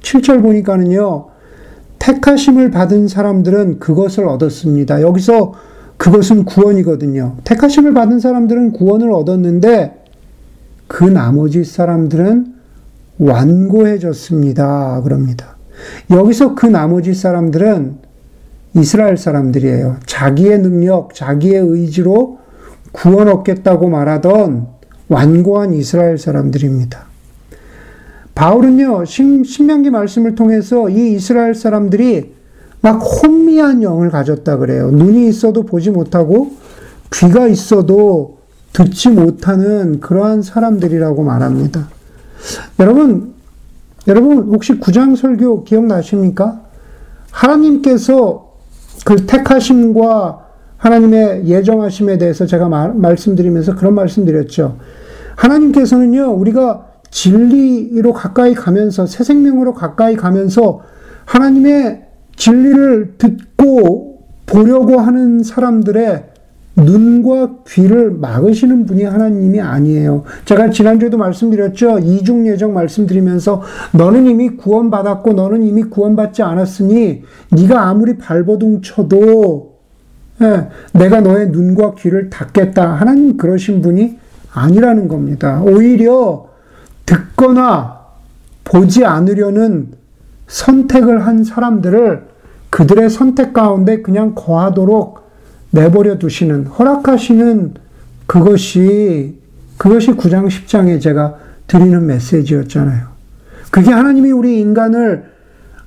7절 0.02 0.42
보니까는요, 0.42 1.28
택하심을 2.00 2.72
받은 2.72 3.08
사람들은 3.08 3.80
그것을 3.80 4.28
얻었습니다. 4.28 5.02
여기서 5.02 5.54
그것은 5.98 6.46
구원이거든요. 6.46 7.38
택하심을 7.44 7.94
받은 7.94 8.20
사람들은 8.20 8.72
구원을 8.72 9.12
얻었는데 9.12 10.04
그 10.88 11.04
나머지 11.04 11.64
사람들은 11.66 12.54
완고해졌습니다. 13.20 15.02
그럽니다. 15.04 15.58
여기서 16.10 16.56
그 16.56 16.66
나머지 16.66 17.14
사람들은 17.14 17.98
이스라엘 18.76 19.18
사람들이에요. 19.18 19.98
자기의 20.06 20.60
능력, 20.60 21.14
자기의 21.14 21.56
의지로 21.56 22.40
구원 22.92 23.28
얻겠다고 23.28 23.90
말하던 23.90 24.68
완고한 25.08 25.74
이스라엘 25.74 26.18
사람들입니다. 26.18 27.06
바울은요, 28.36 29.06
신, 29.06 29.44
신명기 29.44 29.90
말씀을 29.90 30.36
통해서 30.36 30.90
이 30.90 31.14
이스라엘 31.14 31.56
사람들이 31.56 32.34
막 32.82 33.00
혼미한 33.00 33.84
영을 33.84 34.10
가졌다 34.10 34.58
그래요. 34.58 34.92
눈이 34.92 35.28
있어도 35.28 35.64
보지 35.64 35.92
못하고 35.92 36.54
귀가 37.12 37.48
있어도 37.48 38.38
듣지 38.72 39.10
못하는 39.10 40.00
그러한 40.00 40.42
사람들이라고 40.42 41.24
말합니다. 41.24 41.90
여러분, 42.80 43.34
여러분 44.08 44.38
혹시 44.54 44.80
구장 44.80 45.16
설교 45.16 45.66
기억나십니까? 45.66 46.62
하나님께서 47.32 48.49
그 49.06 49.26
택하심과 49.26 50.46
하나님의 50.78 51.46
예정하심에 51.48 52.18
대해서 52.18 52.46
제가 52.46 52.70
말, 52.70 52.94
말씀드리면서 52.94 53.76
그런 53.76 53.94
말씀드렸죠. 53.96 54.78
하나님께서는요, 55.36 56.34
우리가 56.34 56.86
진리로 57.10 58.14
가까이 58.14 58.54
가면서, 58.54 59.06
새 59.06 59.24
생명으로 59.24 59.74
가까이 59.74 60.16
가면서 60.16 60.82
하나님의 61.26 62.04
진리를 62.36 63.16
듣고 63.18 64.20
보려고 64.46 65.00
하는 65.00 65.44
사람들의 65.44 66.29
눈과 66.84 67.56
귀를 67.68 68.12
막으시는 68.12 68.86
분이 68.86 69.04
하나님이 69.04 69.60
아니에요. 69.62 70.24
제가 70.46 70.70
지난주에도 70.70 71.18
말씀드렸죠. 71.18 72.00
이중 72.00 72.48
예정 72.48 72.74
말씀드리면서 72.74 73.62
너는 73.94 74.26
이미 74.26 74.50
구원받았고 74.50 75.34
너는 75.34 75.64
이미 75.64 75.84
구원받지 75.84 76.42
않았으니 76.44 77.24
네가 77.52 77.88
아무리 77.88 78.18
발버둥 78.18 78.82
쳐도 78.82 79.70
예, 80.42 80.70
내가 80.94 81.20
너의 81.22 81.50
눈과 81.50 81.96
귀를 81.96 82.30
닫겠다. 82.30 82.94
하나님 82.94 83.36
그러신 83.38 83.82
분이 83.82 84.18
아니라는 84.54 85.08
겁니다. 85.08 85.62
오히려 85.62 86.48
듣거나 87.06 88.00
보지 88.64 89.04
않으려는 89.04 89.90
선택을 90.48 91.26
한 91.26 91.44
사람들을 91.44 92.24
그들의 92.70 93.10
선택 93.10 93.54
가운데 93.54 94.02
그냥 94.02 94.34
거하도록 94.36 95.20
내버려 95.72 96.18
두시는, 96.18 96.68
허락하시는 96.68 97.74
그것이, 98.26 99.38
그것이 99.78 100.12
9장 100.12 100.48
10장에 100.48 101.02
제가 101.02 101.36
드리는 101.68 102.06
메시지였잖아요. 102.06 103.08
그게 103.72 103.92
하나님이 103.92 104.32
우리 104.32 104.60
인간을, 104.60 105.26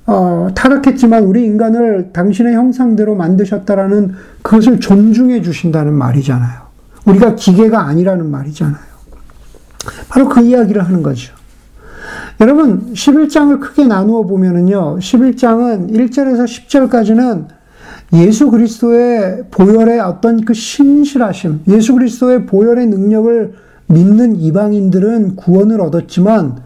어, 0.05 0.49
타락했지만 0.55 1.23
우리 1.23 1.45
인간을 1.45 2.11
당신의 2.13 2.53
형상대로 2.53 3.15
만드셨다라는 3.15 4.15
그것을 4.41 4.79
존중해 4.79 5.41
주신다는 5.41 5.93
말이잖아요. 5.93 6.61
우리가 7.05 7.35
기계가 7.35 7.81
아니라는 7.81 8.29
말이잖아요. 8.29 8.93
바로 10.09 10.29
그 10.29 10.41
이야기를 10.41 10.83
하는 10.83 11.03
거죠. 11.03 11.33
여러분, 12.41 12.93
11장을 12.93 13.59
크게 13.59 13.85
나누어 13.85 14.23
보면은요, 14.23 14.97
11장은 14.99 15.91
1절에서 15.91 16.45
10절까지는 16.45 17.47
예수 18.13 18.51
그리스도의 18.51 19.45
보혈의 19.49 19.99
어떤 19.99 20.45
그 20.45 20.53
신실하심, 20.53 21.61
예수 21.67 21.93
그리스도의 21.93 22.45
보혈의 22.45 22.87
능력을 22.87 23.53
믿는 23.87 24.35
이방인들은 24.35 25.35
구원을 25.35 25.81
얻었지만 25.81 26.57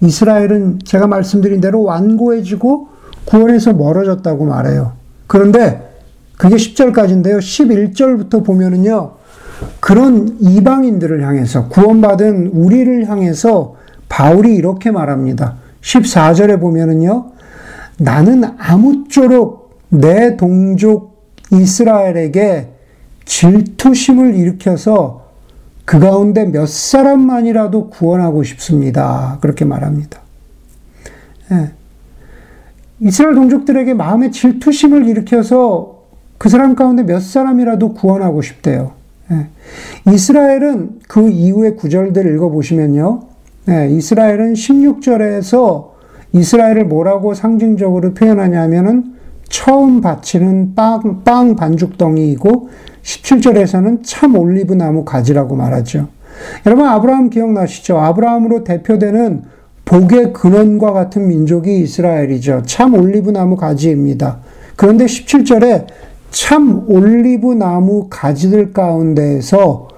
이스라엘은 0.00 0.80
제가 0.84 1.06
말씀드린 1.06 1.60
대로 1.60 1.82
완고해지고 1.82 2.88
구원에서 3.24 3.72
멀어졌다고 3.72 4.44
말해요. 4.44 4.92
그런데 5.26 5.90
그게 6.36 6.56
10절까지인데요. 6.56 7.38
11절부터 7.38 8.44
보면은요. 8.44 9.12
그런 9.80 10.36
이방인들을 10.40 11.26
향해서 11.26 11.68
구원받은 11.68 12.48
우리를 12.48 13.08
향해서 13.08 13.76
바울이 14.08 14.54
이렇게 14.54 14.90
말합니다. 14.90 15.54
14절에 15.80 16.60
보면은요. 16.60 17.30
나는 17.98 18.44
아무쪼록 18.58 19.65
내 19.88 20.36
동족 20.36 21.16
이스라엘에게 21.52 22.68
질투심을 23.24 24.34
일으켜서 24.34 25.26
그 25.84 26.00
가운데 26.00 26.44
몇 26.44 26.68
사람만이라도 26.68 27.90
구원하고 27.90 28.42
싶습니다. 28.42 29.38
그렇게 29.40 29.64
말합니다. 29.64 30.20
예. 31.52 31.70
이스라엘 33.00 33.34
동족들에게 33.34 33.94
마음의 33.94 34.32
질투심을 34.32 35.06
일으켜서 35.06 36.02
그 36.38 36.48
사람 36.48 36.74
가운데 36.74 37.02
몇 37.02 37.20
사람이라도 37.20 37.94
구원하고 37.94 38.42
싶대요. 38.42 38.92
예. 39.30 39.48
이스라엘은 40.12 41.00
그 41.08 41.28
이후의 41.28 41.76
구절들 41.76 42.34
읽어보시면요. 42.34 43.22
예, 43.68 43.88
이스라엘은 43.90 44.54
16절에서 44.54 45.90
이스라엘을 46.32 46.84
뭐라고 46.84 47.34
상징적으로 47.34 48.14
표현하냐면은 48.14 49.15
처음 49.48 50.00
바치는 50.00 50.74
빵, 50.74 51.22
빵 51.24 51.56
반죽덩이이고 51.56 52.68
17절에서는 53.02 54.00
참 54.04 54.36
올리브 54.36 54.74
나무 54.74 55.04
가지라고 55.04 55.56
말하죠. 55.56 56.08
여러분, 56.66 56.86
아브라함 56.86 57.30
기억나시죠? 57.30 57.98
아브라함으로 57.98 58.64
대표되는 58.64 59.44
복의 59.84 60.32
근원과 60.32 60.92
같은 60.92 61.28
민족이 61.28 61.78
이스라엘이죠. 61.80 62.62
참 62.66 62.94
올리브 62.94 63.30
나무 63.30 63.56
가지입니다. 63.56 64.38
그런데 64.74 65.06
17절에 65.06 65.86
참 66.30 66.84
올리브 66.88 67.54
나무 67.54 68.08
가지들 68.10 68.72
가운데에서 68.72 69.88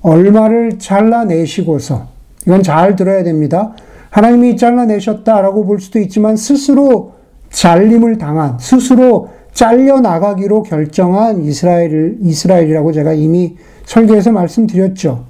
얼마를 0.00 0.78
잘라내시고서 0.78 2.06
이건 2.46 2.62
잘 2.62 2.94
들어야 2.94 3.24
됩니다. 3.24 3.72
하나님이 4.10 4.56
잘라내셨다라고 4.56 5.66
볼 5.66 5.80
수도 5.80 5.98
있지만 5.98 6.36
스스로 6.36 7.13
잘림을 7.54 8.18
당한, 8.18 8.58
스스로 8.58 9.28
잘려 9.52 10.00
나가기로 10.00 10.64
결정한 10.64 11.44
이스라엘, 11.44 12.18
이스라엘이라고 12.20 12.92
제가 12.92 13.12
이미 13.14 13.56
설교에서 13.84 14.32
말씀드렸죠. 14.32 15.24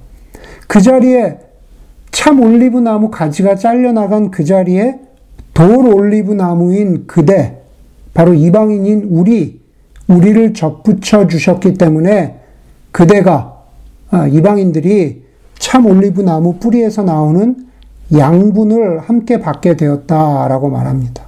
그 0.67 0.81
자리에 0.81 1.37
참 2.11 2.41
올리브 2.41 2.79
나무 2.79 3.11
가지가 3.11 3.55
잘려 3.55 3.91
나간 3.91 4.31
그 4.31 4.43
자리에 4.43 4.99
돌 5.53 5.85
올리브 5.85 6.33
나무인 6.33 7.05
그대, 7.05 7.59
바로 8.13 8.33
이방인인 8.33 9.09
우리, 9.11 9.61
우리를 10.07 10.53
접붙여 10.55 11.27
주셨기 11.27 11.75
때문에 11.75 12.39
그대가, 12.91 13.61
아, 14.09 14.27
이방인들이 14.27 15.23
참 15.59 15.85
올리브 15.85 16.21
나무 16.21 16.55
뿌리에서 16.55 17.03
나오는 17.03 17.67
양분을 18.11 18.99
함께 18.99 19.39
받게 19.39 19.75
되었다라고 19.77 20.69
말합니다. 20.69 21.24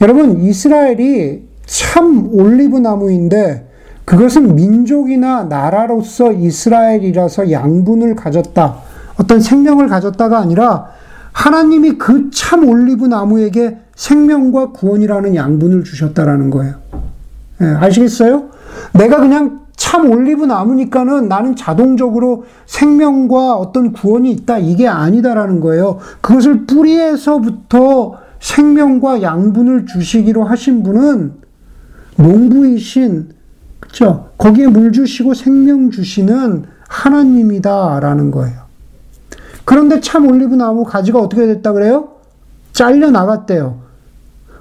여러분, 0.00 0.40
이스라엘이 0.42 1.42
참 1.66 2.28
올리브 2.32 2.78
나무인데 2.78 3.66
그것은 4.04 4.54
민족이나 4.54 5.44
나라로서 5.44 6.32
이스라엘이라서 6.32 7.50
양분을 7.50 8.14
가졌다. 8.14 8.76
어떤 9.18 9.40
생명을 9.40 9.88
가졌다가 9.88 10.38
아니라 10.38 10.86
하나님이 11.32 11.98
그 11.98 12.30
참 12.32 12.66
올리브 12.68 13.06
나무에게 13.06 13.78
생명과 13.96 14.70
구원이라는 14.72 15.34
양분을 15.34 15.84
주셨다라는 15.84 16.50
거예요. 16.50 16.74
예, 17.60 17.66
아시겠어요? 17.66 18.44
내가 18.94 19.18
그냥 19.18 19.60
참 19.76 20.10
올리브 20.10 20.44
나무니까는 20.44 21.28
나는 21.28 21.56
자동적으로 21.56 22.44
생명과 22.66 23.54
어떤 23.56 23.92
구원이 23.92 24.30
있다. 24.30 24.58
이게 24.58 24.86
아니다라는 24.88 25.60
거예요. 25.60 25.98
그것을 26.20 26.66
뿌리에서부터 26.66 28.14
생명과 28.40 29.22
양분을 29.22 29.86
주시기로 29.86 30.44
하신 30.44 30.82
분은 30.82 31.34
농부이신 32.16 33.30
그죠? 33.80 34.30
거기에 34.38 34.66
물 34.66 34.92
주시고 34.92 35.34
생명 35.34 35.90
주시는 35.90 36.64
하나님이다라는 36.88 38.30
거예요. 38.30 38.62
그런데 39.64 40.00
참 40.00 40.26
올리브 40.26 40.54
나무 40.54 40.84
가지가 40.84 41.18
어떻게 41.18 41.46
됐다 41.46 41.72
그래요? 41.72 42.08
잘려 42.72 43.10
나갔대요. 43.10 43.80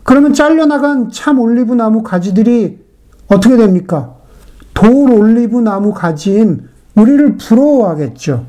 그러면 0.03 0.33
잘려 0.33 0.65
나간 0.65 1.11
참 1.11 1.39
올리브 1.39 1.73
나무 1.73 2.03
가지들이 2.03 2.79
어떻게 3.27 3.57
됩니까? 3.57 4.15
돌 4.73 5.11
올리브 5.11 5.57
나무 5.59 5.93
가지인 5.93 6.67
우리를 6.95 7.37
부러워하겠죠. 7.37 8.45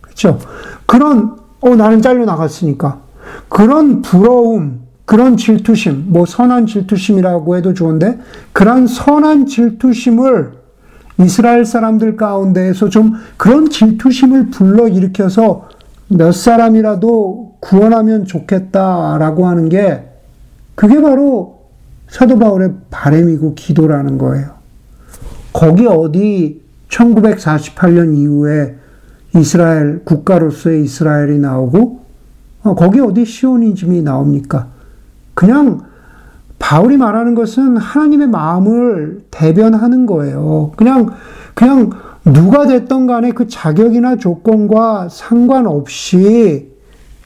그렇죠? 0.00 0.38
그런 0.86 1.36
어 1.60 1.76
나는 1.76 2.00
잘려 2.02 2.24
나갔으니까 2.24 3.00
그런 3.48 4.02
부러움, 4.02 4.80
그런 5.04 5.36
질투심, 5.36 6.06
뭐 6.08 6.24
선한 6.26 6.66
질투심이라고 6.66 7.56
해도 7.56 7.74
좋은데, 7.74 8.18
그런 8.52 8.86
선한 8.86 9.46
질투심을 9.46 10.60
이스라엘 11.20 11.64
사람들 11.64 12.16
가운데에서 12.16 12.88
좀 12.88 13.14
그런 13.36 13.68
질투심을 13.68 14.50
불러 14.50 14.88
일으켜서 14.88 15.68
몇 16.08 16.32
사람이라도 16.32 17.56
구원하면 17.60 18.24
좋겠다라고 18.24 19.46
하는 19.46 19.68
게 19.68 20.04
그게 20.74 21.00
바로 21.00 21.60
사도 22.08 22.38
바울의 22.38 22.72
바램이고 22.90 23.54
기도라는 23.54 24.18
거예요. 24.18 24.50
거기 25.52 25.86
어디 25.86 26.62
1948년 26.88 28.16
이후에 28.16 28.76
이스라엘 29.36 30.04
국가로서의 30.04 30.84
이스라엘이 30.84 31.38
나오고 31.38 31.99
어, 31.99 31.99
거기 32.62 33.00
어디 33.00 33.24
시오니즘이 33.24 34.02
나옵니까? 34.02 34.68
그냥 35.34 35.82
바울이 36.58 36.96
말하는 36.98 37.34
것은 37.34 37.78
하나님의 37.78 38.28
마음을 38.28 39.24
대변하는 39.30 40.06
거예요. 40.06 40.72
그냥, 40.76 41.10
그냥 41.54 41.90
누가 42.24 42.66
됐던 42.66 43.06
간에 43.06 43.32
그 43.32 43.48
자격이나 43.48 44.16
조건과 44.16 45.08
상관없이, 45.10 46.70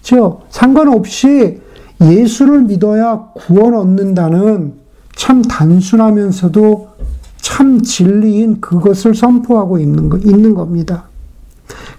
저, 0.03 0.41
상관없이 0.51 1.61
예수를 2.01 2.63
믿어야 2.63 3.31
구원 3.35 3.75
얻는다는 3.75 4.75
참 5.17 5.43
단순하면서도 5.43 6.89
참 7.37 7.83
진리인 7.83 8.61
그것을 8.61 9.15
선포하고 9.15 9.79
있는 9.79 10.09
거, 10.09 10.17
있는 10.19 10.55
겁니다. 10.55 11.09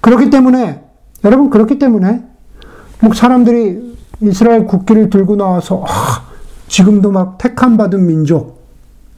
그렇기 0.01 0.29
때문에, 0.29 0.83
여러분, 1.25 1.49
그렇기 1.49 1.79
때문에, 1.79 2.23
뭐 3.01 3.13
사람들이 3.13 3.95
이스라엘 4.21 4.65
국기를 4.65 5.09
들고 5.09 5.35
나와서 5.35 5.83
아, 5.87 6.25
지금도 6.67 7.11
막 7.11 7.37
택함 7.37 7.77
받은 7.77 8.05
민족, 8.05 8.61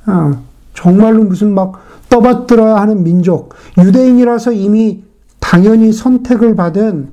아, 0.05 0.37
정말로 0.73 1.23
무슨 1.23 1.53
막 1.53 1.83
떠받들어야 2.09 2.75
하는 2.75 3.03
민족, 3.03 3.53
유대인이라서 3.77 4.53
이미 4.53 5.03
당연히 5.39 5.93
선택을 5.93 6.55
받은 6.55 7.11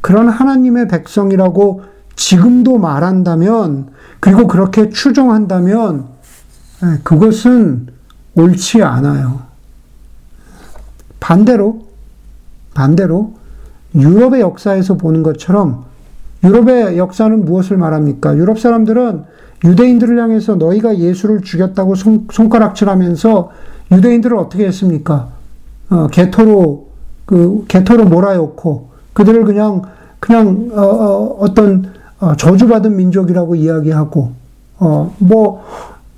그런 0.00 0.28
하나님의 0.28 0.88
백성이라고 0.88 1.82
지금도 2.16 2.78
말한다면, 2.78 3.90
그리고 4.20 4.46
그렇게 4.46 4.90
추정한다면, 4.90 6.06
예, 6.82 7.00
그것은 7.02 7.88
옳지 8.34 8.82
않아요. 8.82 9.42
반대로, 11.20 11.86
반대로, 12.74 13.34
유럽의 13.94 14.40
역사에서 14.40 14.96
보는 14.96 15.22
것처럼 15.22 15.87
유럽의 16.44 16.98
역사는 16.98 17.44
무엇을 17.44 17.76
말합니까? 17.76 18.36
유럽 18.36 18.58
사람들은 18.58 19.24
유대인들을 19.64 20.18
향해서 20.18 20.54
너희가 20.54 20.98
예수를 20.98 21.40
죽였다고 21.42 21.94
손, 21.96 22.26
가락질하면서 22.48 23.50
유대인들을 23.92 24.36
어떻게 24.36 24.66
했습니까? 24.66 25.28
어, 25.90 26.06
개토로 26.08 26.88
그 27.26 27.64
개토로 27.68 28.04
몰아였고 28.04 28.88
그들을 29.14 29.44
그냥 29.44 29.82
그냥 30.20 30.70
어, 30.72 31.36
어 31.40 31.54
떤 31.54 31.92
어, 32.20 32.34
저주받은 32.36 32.96
민족이라고 32.96 33.54
이야기하고 33.54 34.32
어뭐 34.78 35.64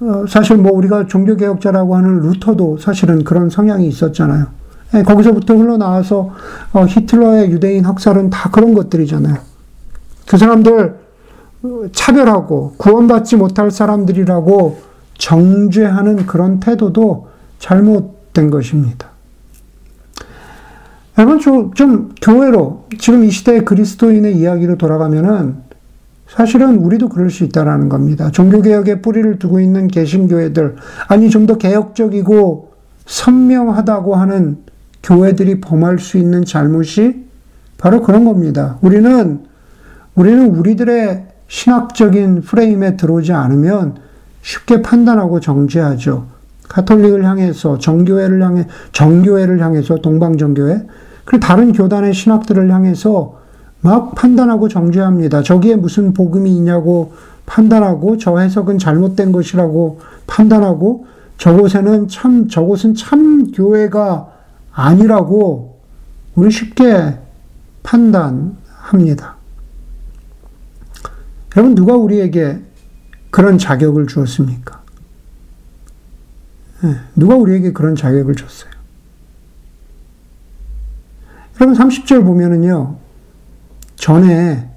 어, 0.00 0.24
사실 0.28 0.56
뭐 0.56 0.72
우리가 0.72 1.06
종교개혁자라고 1.06 1.94
하는 1.94 2.20
루터도 2.20 2.78
사실은 2.78 3.22
그런 3.24 3.50
성향이 3.50 3.86
있었잖아요. 3.86 4.46
예, 4.94 5.02
거기서부터 5.02 5.54
흘러나와서 5.54 6.30
어, 6.72 6.84
히틀러의 6.86 7.50
유대인 7.50 7.84
학살은 7.84 8.30
다 8.30 8.50
그런 8.50 8.74
것들이잖아요. 8.74 9.36
그 10.30 10.38
사람들 10.38 10.94
차별하고 11.90 12.74
구원받지 12.76 13.34
못할 13.34 13.72
사람들이라고 13.72 14.78
정죄하는 15.18 16.24
그런 16.26 16.60
태도도 16.60 17.26
잘못된 17.58 18.48
것입니다. 18.48 19.08
여러분, 21.18 21.40
좀, 21.40 21.74
좀 21.74 22.14
교회로, 22.22 22.84
지금 23.00 23.24
이 23.24 23.30
시대의 23.32 23.64
그리스도인의 23.64 24.36
이야기로 24.36 24.78
돌아가면은 24.78 25.56
사실은 26.28 26.76
우리도 26.76 27.08
그럴 27.08 27.28
수 27.28 27.42
있다라는 27.42 27.88
겁니다. 27.88 28.30
종교개혁에 28.30 29.02
뿌리를 29.02 29.36
두고 29.40 29.58
있는 29.58 29.88
개신교회들, 29.88 30.76
아니 31.08 31.28
좀 31.28 31.48
더 31.48 31.58
개혁적이고 31.58 32.70
선명하다고 33.04 34.14
하는 34.14 34.58
교회들이 35.02 35.60
범할 35.60 35.98
수 35.98 36.18
있는 36.18 36.44
잘못이 36.44 37.24
바로 37.78 38.00
그런 38.00 38.24
겁니다. 38.24 38.78
우리는 38.80 39.49
우리는 40.14 40.54
우리들의 40.56 41.26
신학적인 41.48 42.42
프레임에 42.42 42.96
들어오지 42.96 43.32
않으면 43.32 43.96
쉽게 44.42 44.82
판단하고 44.82 45.40
정죄하죠. 45.40 46.26
가톨릭을 46.68 47.24
향해서 47.24 47.78
정교회를 47.78 48.42
향해 48.42 48.66
정교회를 48.92 49.60
향해서 49.60 49.96
동방정교회 49.96 50.86
그리고 51.24 51.44
다른 51.44 51.72
교단의 51.72 52.14
신학들을 52.14 52.72
향해서 52.72 53.40
막 53.80 54.14
판단하고 54.14 54.68
정죄합니다. 54.68 55.42
저기에 55.42 55.76
무슨 55.76 56.12
복음이 56.14 56.54
있냐고 56.56 57.12
판단하고 57.46 58.18
저 58.18 58.38
해석은 58.38 58.78
잘못된 58.78 59.32
것이라고 59.32 60.00
판단하고 60.26 61.06
저곳에는 61.38 62.08
참 62.08 62.48
저곳은 62.48 62.94
참 62.94 63.50
교회가 63.50 64.28
아니라고 64.72 65.78
우리 66.36 66.50
쉽게 66.50 67.18
판단합니다. 67.82 69.39
여러분, 71.56 71.74
누가 71.74 71.94
우리에게 71.96 72.60
그런 73.30 73.58
자격을 73.58 74.06
주었습니까? 74.06 74.80
네, 76.82 76.96
누가 77.14 77.36
우리에게 77.36 77.72
그런 77.72 77.96
자격을 77.96 78.36
줬어요? 78.36 78.70
여러분, 81.60 81.76
30절 81.76 82.24
보면은요, 82.24 82.96
전에, 83.96 84.70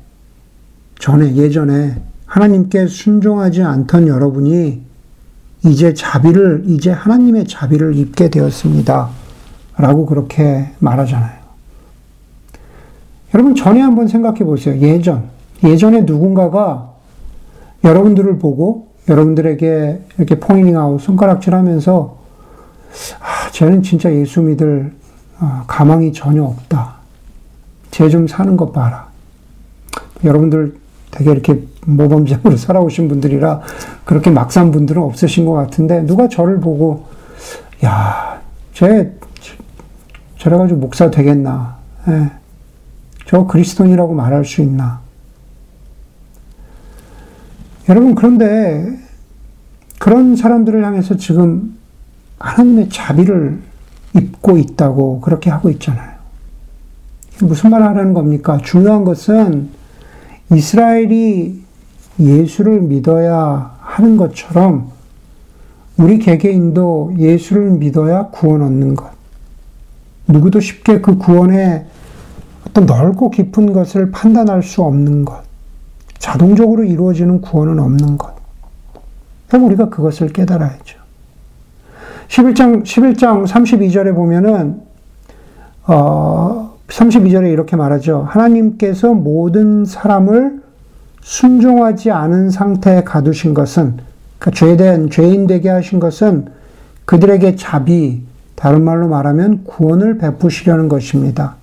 전에, 1.00 1.36
예전에 1.36 2.02
하나님께 2.26 2.88
순종하지 2.88 3.62
않던 3.62 4.08
여러분이 4.08 4.82
이제 5.66 5.94
자비를, 5.94 6.64
이제 6.68 6.92
하나님의 6.92 7.48
자비를 7.48 7.96
입게 7.96 8.30
되었습니다. 8.30 9.10
라고 9.78 10.06
그렇게 10.06 10.74
말하잖아요. 10.80 11.42
여러분, 13.34 13.56
전에 13.56 13.80
한번 13.80 14.08
생각해 14.08 14.40
보세요. 14.40 14.78
예전. 14.82 15.33
예전에 15.64 16.02
누군가가 16.02 16.92
여러분들을 17.84 18.40
보고 18.40 18.88
여러분들에게 19.08 20.00
이렇게 20.18 20.40
포인팅하고 20.40 21.00
손가락질 21.00 21.54
하면서 21.54 22.18
아, 23.20 23.50
쟤는 23.52 23.82
진짜 23.84 24.14
예수 24.14 24.42
믿을 24.42 24.94
아, 25.40 25.64
가망이 25.68 26.14
전혀 26.14 26.44
없다. 26.44 26.96
쟤 27.92 28.10
좀 28.10 28.28
사는 28.28 28.56
것 28.58 28.72
봐라. 28.72 29.08
여러분들 30.24 30.76
되게 31.12 31.32
이렇게 31.32 31.64
모범적으로 31.86 32.56
살아오신 32.58 33.08
분들이라 33.08 33.62
그렇게 34.06 34.32
막산 34.32 34.72
분들은 34.72 35.02
없으신 35.02 35.46
것 35.46 35.54
같은데 35.54 36.06
누가 36.06 36.28
저를 36.28 36.60
보고 36.60 37.06
야, 37.86 38.42
쟤 38.74 39.12
저래가지고 40.38 40.80
목사 40.80 41.10
되겠나? 41.12 41.78
예. 42.08 42.32
저 43.28 43.46
그리스도인이라고 43.46 44.14
말할 44.14 44.44
수 44.46 44.62
있나? 44.62 45.03
여러분, 47.90 48.16
그런데 48.16 48.98
그런 50.00 50.36
사람들을 50.36 50.84
향해서 50.86 51.18
지금 51.18 51.78
하나님의 52.40 52.90
자비를 52.90 53.60
입고 54.16 54.58
있다고 54.58 55.22
그렇게 55.22 55.50
하고 55.50 55.70
있잖아요. 55.70 56.14
무슨 57.42 57.72
말 57.72 57.82
하라는 57.84 58.14
겁니까? 58.14 58.60
중요한 58.64 59.04
것은 59.04 59.70
이스라엘이 60.52 61.62
예수를 62.20 62.82
믿어야 62.82 63.76
하는 63.80 64.18
것처럼 64.18 64.92
우리 65.98 66.20
개개인도 66.20 67.16
예수를 67.18 67.72
믿어야 67.72 68.28
구원 68.28 68.62
얻는 68.62 68.96
것. 68.96 69.12
누구도 70.28 70.60
쉽게 70.60 71.02
그 71.02 71.18
구원의 71.18 71.86
어떤 72.68 72.86
넓고 72.86 73.30
깊은 73.30 73.74
것을 73.74 74.12
판단할 74.12 74.64
수 74.64 74.84
없는 74.84 75.26
것. 75.26 75.44
자동적으로 76.24 76.86
이루어지는 76.86 77.42
구원은 77.42 77.80
없는 77.80 78.18
것. 78.18 78.34
우리가 79.54 79.90
그것을 79.90 80.30
깨달아야죠. 80.30 80.98
11장, 82.30 82.84
11장 82.84 83.46
32절에 83.46 84.16
보면은, 84.16 84.82
어, 85.86 86.76
32절에 86.88 87.52
이렇게 87.52 87.76
말하죠. 87.76 88.26
하나님께서 88.28 89.14
모든 89.14 89.84
사람을 89.84 90.62
순종하지 91.20 92.12
않은 92.12 92.52
상태에 92.52 93.04
가두신 93.04 93.54
것은, 93.54 93.98
그러니까 94.40 94.52
죄된, 94.52 95.10
죄인 95.10 95.46
되게 95.46 95.68
하신 95.68 96.00
것은 96.00 96.46
그들에게 97.04 97.58
자비, 97.58 98.24
다른 98.56 98.82
말로 98.84 99.10
말하면 99.10 99.66
구원을 99.66 100.20
베푸시려는 100.20 100.88
것입니다. 100.88 101.58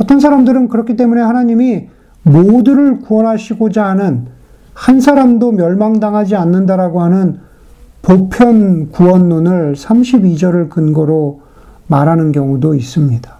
어떤 0.00 0.20
사람들은 0.20 0.68
그렇기 0.68 0.94
때문에 0.94 1.20
하나님이 1.22 1.88
모두를 2.22 3.00
구원하시고자 3.00 3.84
하는 3.84 4.26
한 4.74 5.00
사람도 5.00 5.52
멸망당하지 5.52 6.36
않는다라고 6.36 7.02
하는 7.02 7.40
보편 8.02 8.90
구원론을 8.90 9.74
32절을 9.74 10.70
근거로 10.70 11.42
말하는 11.86 12.32
경우도 12.32 12.74
있습니다. 12.74 13.30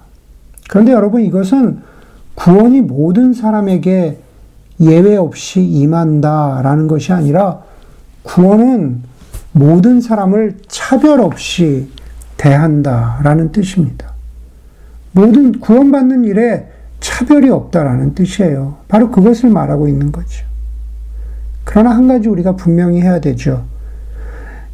그런데 0.68 0.92
여러분 0.92 1.22
이것은 1.22 1.78
구원이 2.34 2.82
모든 2.82 3.32
사람에게 3.32 4.18
예외 4.80 5.16
없이 5.16 5.62
임한다라는 5.62 6.88
것이 6.88 7.12
아니라 7.12 7.60
구원은 8.22 9.02
모든 9.52 10.00
사람을 10.00 10.58
차별 10.68 11.20
없이 11.20 11.88
대한다라는 12.36 13.52
뜻입니다. 13.52 14.12
모든 15.12 15.58
구원받는 15.58 16.24
일에 16.24 16.68
차별이 17.00 17.50
없다라는 17.50 18.14
뜻이에요. 18.14 18.76
바로 18.88 19.10
그것을 19.10 19.50
말하고 19.50 19.88
있는 19.88 20.12
거죠. 20.12 20.44
그러나 21.64 21.90
한 21.90 22.08
가지 22.08 22.28
우리가 22.28 22.56
분명히 22.56 23.00
해야 23.00 23.20
되죠. 23.20 23.64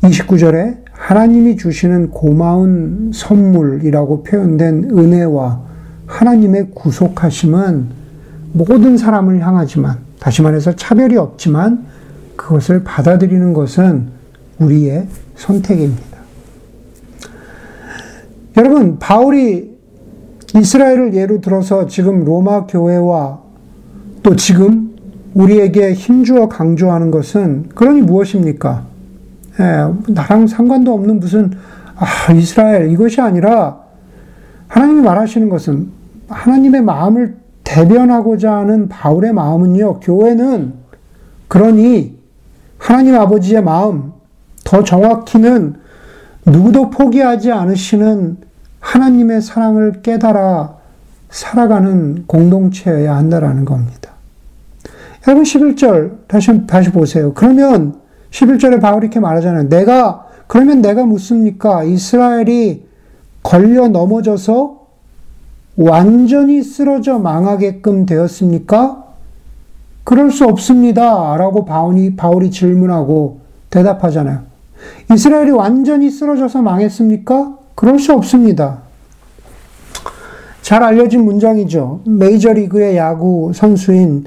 29절에 0.03 0.79
하나님이 0.93 1.57
주시는 1.57 2.11
고마운 2.11 3.11
선물이라고 3.15 4.23
표현된 4.23 4.91
은혜와 4.97 5.61
하나님의 6.07 6.71
구속하심은 6.75 7.87
모든 8.53 8.97
사람을 8.97 9.41
향하지만, 9.41 9.99
다시 10.19 10.41
말해서 10.43 10.75
차별이 10.77 11.17
없지만, 11.17 11.85
그것을 12.37 12.85
받아들이는 12.85 13.53
것은 13.53 14.09
우리의 14.59 15.07
선택입니다. 15.35 16.17
여러분, 18.57 18.99
바울이 18.99 19.76
이스라엘을 20.55 21.15
예로 21.15 21.41
들어서 21.41 21.87
지금 21.87 22.25
로마 22.25 22.67
교회와 22.67 23.41
또 24.23 24.37
지금 24.37 24.95
우리에게 25.35 25.93
힘주어 25.93 26.49
강조하는 26.49 27.11
것은 27.11 27.71
그러니 27.75 28.03
무엇입니까? 28.03 28.85
예, 29.61 30.13
나랑 30.13 30.47
상관도 30.47 30.95
없는 30.95 31.21
무슨 31.21 31.53
아, 31.97 32.33
이스라엘 32.33 32.91
이것이 32.91 33.21
아니라 33.21 33.81
하나님이 34.69 35.03
말하시는 35.03 35.49
것은 35.49 35.89
하나님의 36.29 36.83
마음을 36.83 37.37
대변하고자 37.65 38.53
하는 38.53 38.89
바울의 38.89 39.33
마음은요. 39.33 40.01
교회는 40.01 40.75
그러니 41.49 42.17
하나님 42.79 43.15
아버지의 43.15 43.63
마음 43.63 44.13
더 44.65 44.83
정확히는 44.83 45.77
누구도 46.45 46.91
포기하지 46.91 47.53
않으시는 47.53 48.46
하나님의 48.87 49.43
사랑을 49.43 50.01
깨달아 50.03 50.77
살아가는 51.29 52.25
공동체여야 52.27 53.17
한다라는 53.17 53.65
겁니다. 53.65 54.13
여러분 55.27 55.43
11절 55.43 56.29
다시 56.29 56.67
다시 56.69 56.93
보세요. 56.93 57.35
그러면 57.35 57.97
11절에 58.31 58.81
바울이 58.81 59.07
이렇게 59.07 59.19
말하잖아요. 59.19 59.69
내가 59.69 60.27
그러면 60.47 60.83
내가 60.83 61.05
묻습니까? 61.05 61.83
이스라엘이 61.83 62.87
걸려 63.43 63.89
넘어져서 63.89 64.87
완전히 65.77 66.63
쓰러져 66.63 67.19
망하게끔 67.19 68.07
되었습니까? 68.07 69.05
그럴 70.05 70.31
수 70.31 70.45
없습니다. 70.45 71.37
라고 71.37 71.65
바울이, 71.65 72.15
바울이 72.15 72.53
질문하고 72.53 73.41
대답하잖아요. 73.71 74.43
이스라엘이 75.13 75.51
완전히 75.51 76.09
쓰러져서 76.09 76.63
망했습니까? 76.63 77.66
그럴 77.77 78.01
수 78.01 78.13
없습니다. 78.15 78.79
잘 80.63 80.83
알려진 80.83 81.25
문장이죠. 81.25 82.01
메이저리그의 82.07 82.97
야구 82.97 83.53
선수인 83.55 84.25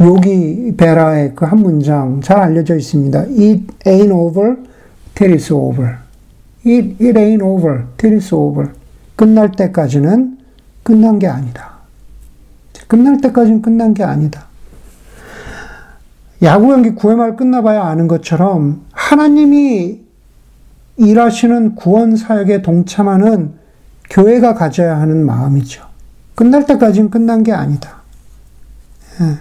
요기 0.00 0.74
베라의 0.76 1.34
그 1.34 1.44
한 1.44 1.58
문장 1.58 2.20
잘 2.20 2.38
알려져 2.38 2.76
있습니다. 2.76 3.18
It 3.20 3.66
ain't 3.86 4.12
over 4.12 4.56
till 5.14 5.34
it's 5.36 5.52
over. 5.52 5.96
It, 6.64 6.96
it 7.04 7.18
ain't 7.18 7.42
over 7.42 7.84
till 7.96 8.16
it's 8.16 8.32
over. 8.32 8.70
끝날 9.16 9.50
때까지는 9.52 10.38
끝난 10.84 11.18
게 11.18 11.26
아니다. 11.26 11.72
끝날 12.86 13.20
때까지는 13.20 13.62
끝난 13.62 13.94
게 13.94 14.04
아니다. 14.04 14.46
야구 16.42 16.68
경기 16.68 16.90
9회 16.90 17.14
말 17.14 17.36
끝나봐야 17.36 17.84
아는 17.84 18.06
것처럼 18.06 18.84
하나님이 18.92 20.00
일하시는 20.96 21.74
구원 21.74 22.16
사역에 22.16 22.62
동참하는 22.62 23.54
교회가 24.10 24.54
가져야 24.54 25.00
하는 25.00 25.24
마음이죠. 25.24 25.84
끝날 26.34 26.66
때까지는 26.66 27.10
끝난 27.10 27.42
게 27.42 27.52
아니다. 27.52 28.02
예. 29.20 29.38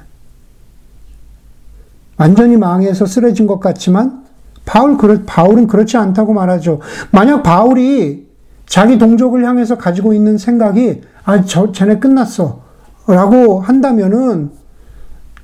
완전히 2.18 2.58
망해서 2.58 3.06
쓰러진 3.06 3.48
것 3.48 3.60
같지만 3.60 4.24
바울 4.66 4.98
그렇, 4.98 5.24
바울은 5.26 5.68
그렇지 5.68 5.98
않다고 5.98 6.34
말하죠. 6.34 6.80
만약 7.12 7.42
바울이 7.44 8.30
자기 8.68 8.98
동족을 8.98 9.46
향해서 9.46 9.78
가지고 9.78 10.14
있는 10.14 10.38
생각이 10.38 11.02
아, 11.24 11.44
저 11.44 11.72
쟤네 11.72 12.00
끝났어. 12.00 12.62
라고 13.08 13.60
한다면은 13.60 14.52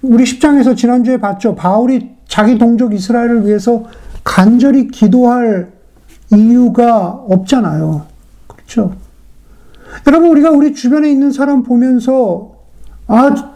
우리 0.02 0.24
10장에서 0.24 0.78
지난주에 0.78 1.18
봤죠. 1.18 1.56
바울이 1.56 2.12
자기 2.28 2.58
동족 2.58 2.94
이스라엘을 2.94 3.46
위해서 3.46 3.84
간절히 4.24 4.88
기도할 4.88 5.77
이유가 6.32 7.10
없잖아요. 7.10 8.06
그렇죠? 8.48 8.96
여러분, 10.06 10.30
우리가 10.30 10.52
우리 10.52 10.74
주변에 10.74 11.10
있는 11.10 11.32
사람 11.32 11.64
보면서, 11.64 12.56
아, 13.08 13.54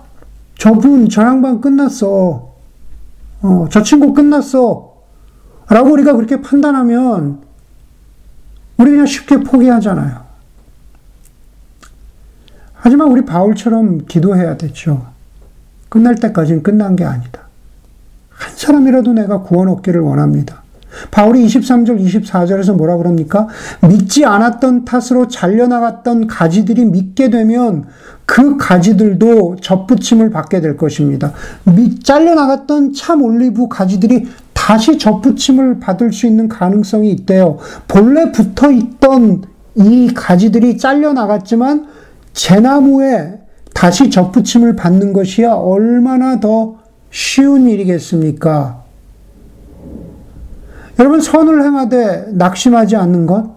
저분, 0.57 1.09
저 1.09 1.23
양반 1.23 1.59
끝났어. 1.59 2.51
어, 3.41 3.67
저 3.69 3.83
친구 3.83 4.13
끝났어. 4.13 4.93
라고 5.67 5.91
우리가 5.91 6.13
그렇게 6.13 6.41
판단하면, 6.41 7.41
우리 8.77 8.91
그냥 8.91 9.05
쉽게 9.05 9.37
포기하잖아요. 9.41 10.21
하지만 12.73 13.09
우리 13.09 13.25
바울처럼 13.25 14.05
기도해야 14.07 14.57
되죠. 14.57 15.05
끝날 15.89 16.15
때까지는 16.15 16.63
끝난 16.63 16.95
게 16.95 17.03
아니다. 17.03 17.41
한 18.29 18.55
사람이라도 18.55 19.13
내가 19.13 19.41
구원 19.41 19.67
얻기를 19.67 20.01
원합니다. 20.01 20.63
바울이 21.09 21.45
23절, 21.45 21.99
24절에서 21.99 22.75
뭐라 22.75 22.97
그럽니까? 22.97 23.47
믿지 23.87 24.25
않았던 24.25 24.85
탓으로 24.85 25.27
잘려나갔던 25.27 26.27
가지들이 26.27 26.85
믿게 26.85 27.29
되면 27.29 27.85
그 28.25 28.57
가지들도 28.57 29.57
접붙임을 29.61 30.29
받게 30.29 30.61
될 30.61 30.77
것입니다. 30.77 31.33
잘려나갔던 32.03 32.93
참 32.93 33.21
올리브 33.21 33.67
가지들이 33.67 34.27
다시 34.53 34.97
접붙임을 34.97 35.79
받을 35.79 36.13
수 36.13 36.27
있는 36.27 36.47
가능성이 36.47 37.11
있대요. 37.11 37.57
본래 37.87 38.31
붙어 38.31 38.71
있던 38.71 39.43
이 39.75 40.13
가지들이 40.13 40.77
잘려나갔지만 40.77 41.87
제나무에 42.33 43.39
다시 43.73 44.09
접붙임을 44.09 44.75
받는 44.75 45.13
것이야 45.13 45.53
얼마나 45.53 46.39
더 46.39 46.75
쉬운 47.09 47.67
일이겠습니까? 47.67 48.80
여러분, 51.01 51.19
선을 51.19 51.63
행하되 51.63 52.27
낙심하지 52.33 52.95
않는 52.95 53.25
것, 53.25 53.49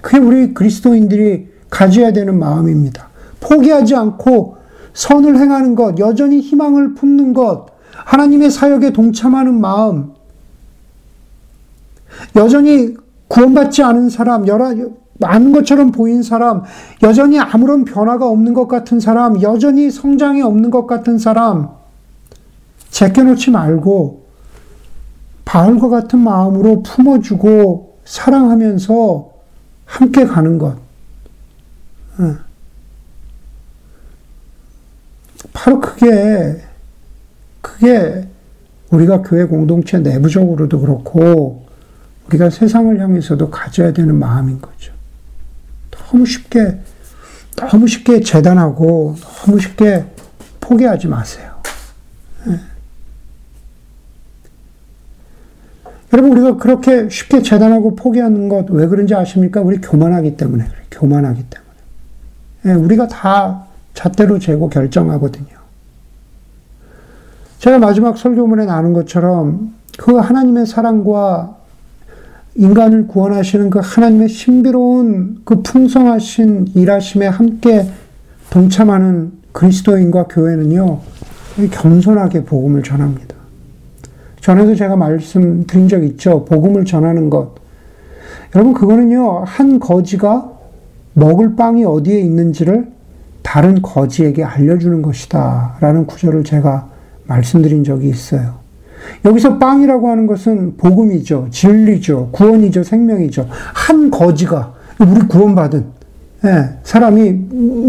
그게 0.00 0.18
우리 0.18 0.54
그리스도인들이 0.54 1.48
가져야 1.68 2.12
되는 2.12 2.38
마음입니다. 2.38 3.08
포기하지 3.40 3.96
않고 3.96 4.58
선을 4.94 5.36
행하는 5.36 5.74
것, 5.74 5.98
여전히 5.98 6.38
희망을 6.38 6.94
품는 6.94 7.32
것, 7.32 7.66
하나님의 7.92 8.52
사역에 8.52 8.92
동참하는 8.92 9.60
마음. 9.60 10.12
여전히 12.36 12.94
구원받지 13.26 13.82
않은 13.82 14.08
사람, 14.08 14.46
여러, 14.46 14.72
많은 15.18 15.50
것처럼 15.50 15.90
보인 15.90 16.22
사람, 16.22 16.62
여전히 17.02 17.40
아무런 17.40 17.84
변화가 17.84 18.28
없는 18.28 18.54
것 18.54 18.68
같은 18.68 19.00
사람, 19.00 19.42
여전히 19.42 19.90
성장이 19.90 20.40
없는 20.40 20.70
것 20.70 20.86
같은 20.86 21.18
사람, 21.18 21.70
제껴놓지 22.90 23.50
말고, 23.50 24.21
바울과 25.52 25.90
같은 25.90 26.18
마음으로 26.20 26.82
품어주고, 26.82 27.98
사랑하면서 28.06 29.32
함께 29.84 30.24
가는 30.24 30.56
것. 30.56 30.78
바로 35.52 35.78
그게, 35.78 36.62
그게 37.60 38.26
우리가 38.88 39.20
교회 39.20 39.44
공동체 39.44 39.98
내부적으로도 39.98 40.80
그렇고, 40.80 41.66
우리가 42.28 42.48
세상을 42.48 42.98
향해서도 42.98 43.50
가져야 43.50 43.92
되는 43.92 44.18
마음인 44.18 44.58
거죠. 44.58 44.94
너무 45.90 46.24
쉽게, 46.24 46.80
너무 47.56 47.86
쉽게 47.86 48.20
재단하고, 48.20 49.16
너무 49.44 49.60
쉽게 49.60 50.06
포기하지 50.60 51.08
마세요. 51.08 51.52
네. 52.46 52.58
여러분, 56.12 56.32
우리가 56.32 56.56
그렇게 56.56 57.08
쉽게 57.08 57.42
재단하고 57.42 57.96
포기하는 57.96 58.48
것 58.48 58.66
왜 58.70 58.86
그런지 58.86 59.14
아십니까? 59.14 59.60
우리 59.62 59.80
교만하기 59.80 60.36
때문에 60.36 60.64
그래 60.64 60.76
교만하기 60.90 61.44
때문에. 61.48 61.72
네, 62.62 62.74
우리가 62.74 63.08
다 63.08 63.64
잣대로 63.94 64.38
재고 64.38 64.68
결정하거든요. 64.68 65.62
제가 67.58 67.78
마지막 67.78 68.18
설교문에 68.18 68.66
나눈 68.66 68.92
것처럼 68.92 69.72
그 69.96 70.16
하나님의 70.16 70.66
사랑과 70.66 71.56
인간을 72.54 73.06
구원하시는 73.06 73.70
그 73.70 73.80
하나님의 73.82 74.28
신비로운 74.28 75.42
그 75.44 75.62
풍성하신 75.62 76.72
일하심에 76.74 77.26
함께 77.26 77.86
동참하는 78.50 79.32
그리스도인과 79.52 80.24
교회는요, 80.24 81.00
겸손하게 81.70 82.44
복음을 82.44 82.82
전합니다. 82.82 83.31
전에도 84.42 84.74
제가 84.74 84.96
말씀드린 84.96 85.88
적 85.88 86.02
있죠. 86.02 86.44
복음을 86.44 86.84
전하는 86.84 87.30
것. 87.30 87.54
여러분, 88.54 88.74
그거는요, 88.74 89.44
한 89.46 89.78
거지가 89.78 90.50
먹을 91.14 91.54
빵이 91.54 91.84
어디에 91.84 92.20
있는지를 92.20 92.88
다른 93.42 93.80
거지에게 93.80 94.42
알려주는 94.42 95.00
것이다. 95.00 95.76
라는 95.80 96.06
구절을 96.06 96.42
제가 96.42 96.88
말씀드린 97.24 97.84
적이 97.84 98.08
있어요. 98.08 98.54
여기서 99.24 99.58
빵이라고 99.58 100.08
하는 100.08 100.26
것은 100.26 100.76
복음이죠. 100.76 101.48
진리죠. 101.50 102.30
구원이죠. 102.32 102.82
생명이죠. 102.82 103.46
한 103.48 104.10
거지가, 104.10 104.74
우리 105.00 105.20
구원받은, 105.28 105.84
예, 106.44 106.78
사람이 106.82 107.32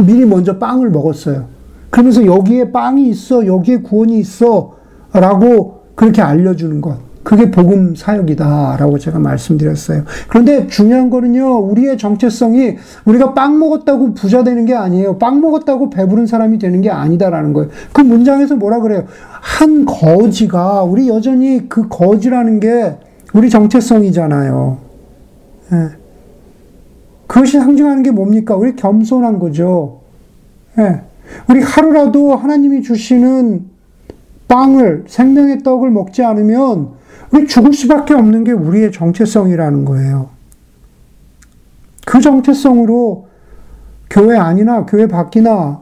미리 0.06 0.26
먼저 0.26 0.60
빵을 0.60 0.92
먹었어요. 0.92 1.46
그러면서 1.90 2.24
여기에 2.24 2.72
빵이 2.72 3.10
있어, 3.10 3.48
여기에 3.48 3.78
구원이 3.78 4.20
있어, 4.20 4.76
라고 5.14 5.83
그렇게 5.96 6.22
알려주는 6.22 6.82
것. 6.82 6.98
그게 7.24 7.50
복음 7.50 7.96
사역이다라고 7.96 9.00
제가 9.00 9.18
말씀드렸어요. 9.18 10.04
그런데 10.28 10.68
중요한 10.68 11.10
거는요, 11.10 11.60
우리의 11.60 11.98
정체성이 11.98 12.76
우리가 13.06 13.34
빵 13.34 13.60
먹었다고 13.60 14.14
부자 14.14 14.44
되는 14.44 14.66
게 14.66 14.76
아니에요. 14.76 15.18
빵 15.18 15.40
먹었다고 15.40 15.90
배부른 15.90 16.28
사람이 16.28 16.60
되는 16.60 16.82
게 16.82 16.90
아니다라는 16.90 17.54
거예요. 17.54 17.70
그 17.94 18.02
문장에서 18.02 18.58
뭐라 18.58 18.82
그래요? 18.82 19.06
한 19.42 19.86
거지가, 19.86 20.84
우리 20.84 21.08
여전히 21.08 21.70
그 21.70 21.88
거지라는 21.88 22.60
게 22.60 22.98
우리 23.34 23.50
정체성이잖아요. 23.50 24.78
예. 25.72 25.78
그것이 27.28 27.58
상징하는 27.58 28.04
게 28.04 28.12
뭡니까? 28.12 28.56
우리 28.56 28.76
겸손한 28.76 29.40
거죠. 29.40 30.02
예. 30.78 31.02
우리 31.50 31.62
하루라도 31.62 32.36
하나님이 32.36 32.82
주시는 32.84 33.73
빵을, 34.48 35.06
생명의 35.08 35.64
떡을 35.64 35.90
먹지 35.92 36.24
않으면 36.24 36.90
죽을 37.48 37.74
수밖에 37.74 38.14
없는 38.14 38.44
게 38.44 38.52
우리의 38.52 38.92
정체성이라는 38.92 39.86
거예요. 39.86 40.30
그 42.06 42.22
정체성으로 42.22 43.28
교회 44.10 44.38
안이나 44.38 44.86
교회 44.86 45.08
밖이나 45.08 45.82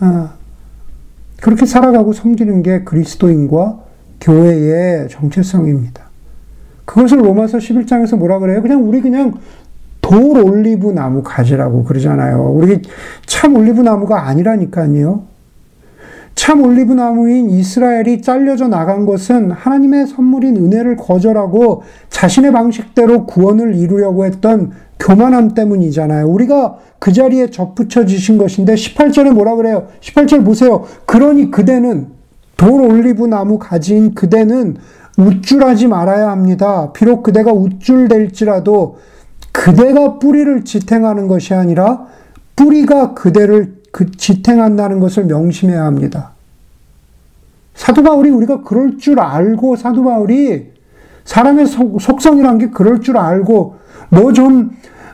아, 0.00 0.34
그렇게 1.40 1.64
살아가고 1.66 2.12
섬기는 2.12 2.62
게 2.62 2.84
그리스도인과 2.84 3.80
교회의 4.20 5.08
정체성입니다. 5.08 6.04
그것을 6.84 7.18
로마서 7.18 7.58
11장에서 7.58 8.16
뭐라 8.16 8.38
그래요? 8.38 8.60
그냥 8.60 8.86
우리 8.86 9.00
그냥 9.00 9.34
돌 10.00 10.38
올리브 10.38 10.92
나무 10.92 11.22
가지라고 11.22 11.84
그러잖아요. 11.84 12.52
우리 12.52 12.82
참 13.26 13.56
올리브 13.56 13.80
나무가 13.80 14.26
아니라니까요. 14.26 15.33
참 16.44 16.60
올리브 16.60 16.92
나무인 16.92 17.48
이스라엘이 17.48 18.20
잘려져 18.20 18.68
나간 18.68 19.06
것은 19.06 19.50
하나님의 19.50 20.06
선물인 20.06 20.58
은혜를 20.58 20.98
거절하고 20.98 21.84
자신의 22.10 22.52
방식대로 22.52 23.24
구원을 23.24 23.74
이루려고 23.74 24.26
했던 24.26 24.72
교만함 24.98 25.54
때문이잖아요. 25.54 26.26
우리가 26.26 26.76
그 26.98 27.14
자리에 27.14 27.48
접붙여지신 27.48 28.36
것인데 28.36 28.74
18절에 28.74 29.32
뭐라 29.32 29.56
그래요? 29.56 29.86
18절 30.02 30.44
보세요. 30.44 30.84
그러니 31.06 31.50
그대는 31.50 32.08
돌 32.58 32.72
올리브 32.82 33.24
나무 33.24 33.58
가지인 33.58 34.12
그대는 34.12 34.76
우쭐하지 35.16 35.86
말아야 35.86 36.30
합니다. 36.30 36.92
비록 36.92 37.22
그대가 37.22 37.54
우쭐될지라도 37.54 38.98
그대가 39.50 40.18
뿌리를 40.18 40.62
지탱하는 40.66 41.26
것이 41.26 41.54
아니라 41.54 42.04
뿌리가 42.54 43.14
그대를 43.14 43.76
그 43.92 44.10
지탱한다는 44.10 45.00
것을 45.00 45.24
명심해야 45.24 45.82
합니다. 45.82 46.33
사도 47.74 48.02
바울이 48.02 48.30
우리가 48.30 48.62
그럴 48.62 48.98
줄 48.98 49.20
알고 49.20 49.76
사도 49.76 50.04
바울이 50.04 50.72
사람의 51.24 51.66
속성이란 51.66 52.58
게 52.58 52.70
그럴 52.70 53.00
줄 53.00 53.16
알고 53.18 53.76
뭐 54.10 54.32
좀 54.32 54.70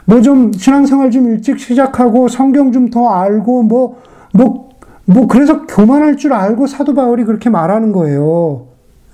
뭐 0.06 0.20
좀 0.22 0.52
신앙생활 0.52 1.10
좀 1.10 1.28
일찍 1.28 1.58
시작하고 1.60 2.28
성경 2.28 2.72
좀 2.72 2.90
더 2.90 3.08
알고 3.08 3.62
뭐뭐뭐 3.62 3.96
뭐, 4.34 4.68
뭐 5.04 5.26
그래서 5.28 5.66
교만할 5.66 6.16
줄 6.16 6.32
알고 6.32 6.66
사도 6.66 6.94
바울이 6.94 7.24
그렇게 7.24 7.48
말하는 7.48 7.92
거예요. 7.92 8.66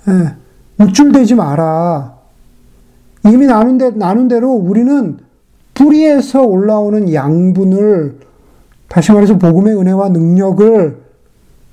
예, 0.07 0.83
우쭐대지 0.83 1.35
마라. 1.35 2.15
이미 3.25 3.45
나눈, 3.45 3.77
대, 3.77 3.91
나눈 3.91 4.27
대로 4.27 4.51
우리는 4.51 5.17
뿌리에서 5.73 6.43
올라오는 6.43 7.13
양분을 7.13 8.19
다시 8.87 9.11
말해서 9.11 9.37
복음의 9.37 9.77
은혜와 9.77 10.09
능력을 10.09 10.97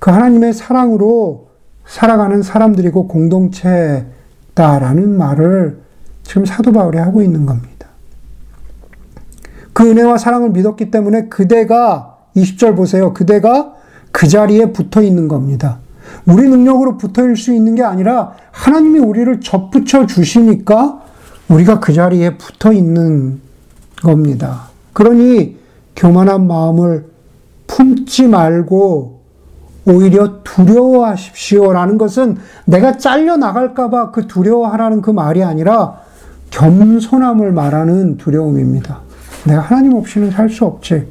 그 0.00 0.10
하나님의 0.10 0.52
사랑으로 0.52 1.46
살아가는 1.87 2.42
사람들이고 2.42 3.09
공동체다라는 3.09 5.16
말을 5.16 5.81
지금 6.23 6.44
사도 6.44 6.73
바울이 6.73 6.99
하고 6.99 7.23
있는 7.23 7.47
겁니다. 7.47 7.88
그 9.73 9.90
은혜와 9.90 10.18
사랑을 10.18 10.51
믿었기 10.51 10.90
때문에 10.90 11.29
그대가 11.29 12.18
20절 12.37 12.77
보세요. 12.77 13.12
그대가 13.12 13.75
그 14.12 14.29
자리에 14.29 14.73
붙어 14.73 15.03
있는 15.03 15.29
겁니다. 15.29 15.79
우리 16.27 16.49
능력으로 16.49 16.97
붙어 16.97 17.35
수 17.35 17.53
있는 17.53 17.75
게 17.75 17.83
아니라 17.83 18.35
하나님이 18.53 19.01
우리를 19.01 19.40
접붙여 19.40 20.07
주시니까 20.07 21.03
우리가 21.49 21.81
그 21.81 21.92
자리에 21.92 22.38
붙어 22.38 22.73
있는 22.73 23.40
겁니다. 24.03 24.68
그러니 24.92 25.59
교만한 25.97 26.47
마음을 26.47 27.07
품지 27.66 28.29
말고 28.29 29.13
오히려 29.87 30.42
두려워하십시오라는 30.42 31.99
것은 31.99 32.38
내가 32.64 32.97
잘려 32.97 33.37
나갈까봐 33.37 34.11
그 34.11 34.27
두려워하라는 34.27 35.03
그 35.03 35.11
말이 35.11 35.43
아니라 35.43 36.01
겸손함을 36.51 37.53
말하는 37.53 38.16
두려움입니다. 38.16 39.01
내가 39.45 39.61
하나님 39.61 39.95
없이는 39.95 40.30
살 40.30 40.49
수 40.49 40.64
없지. 40.64 41.07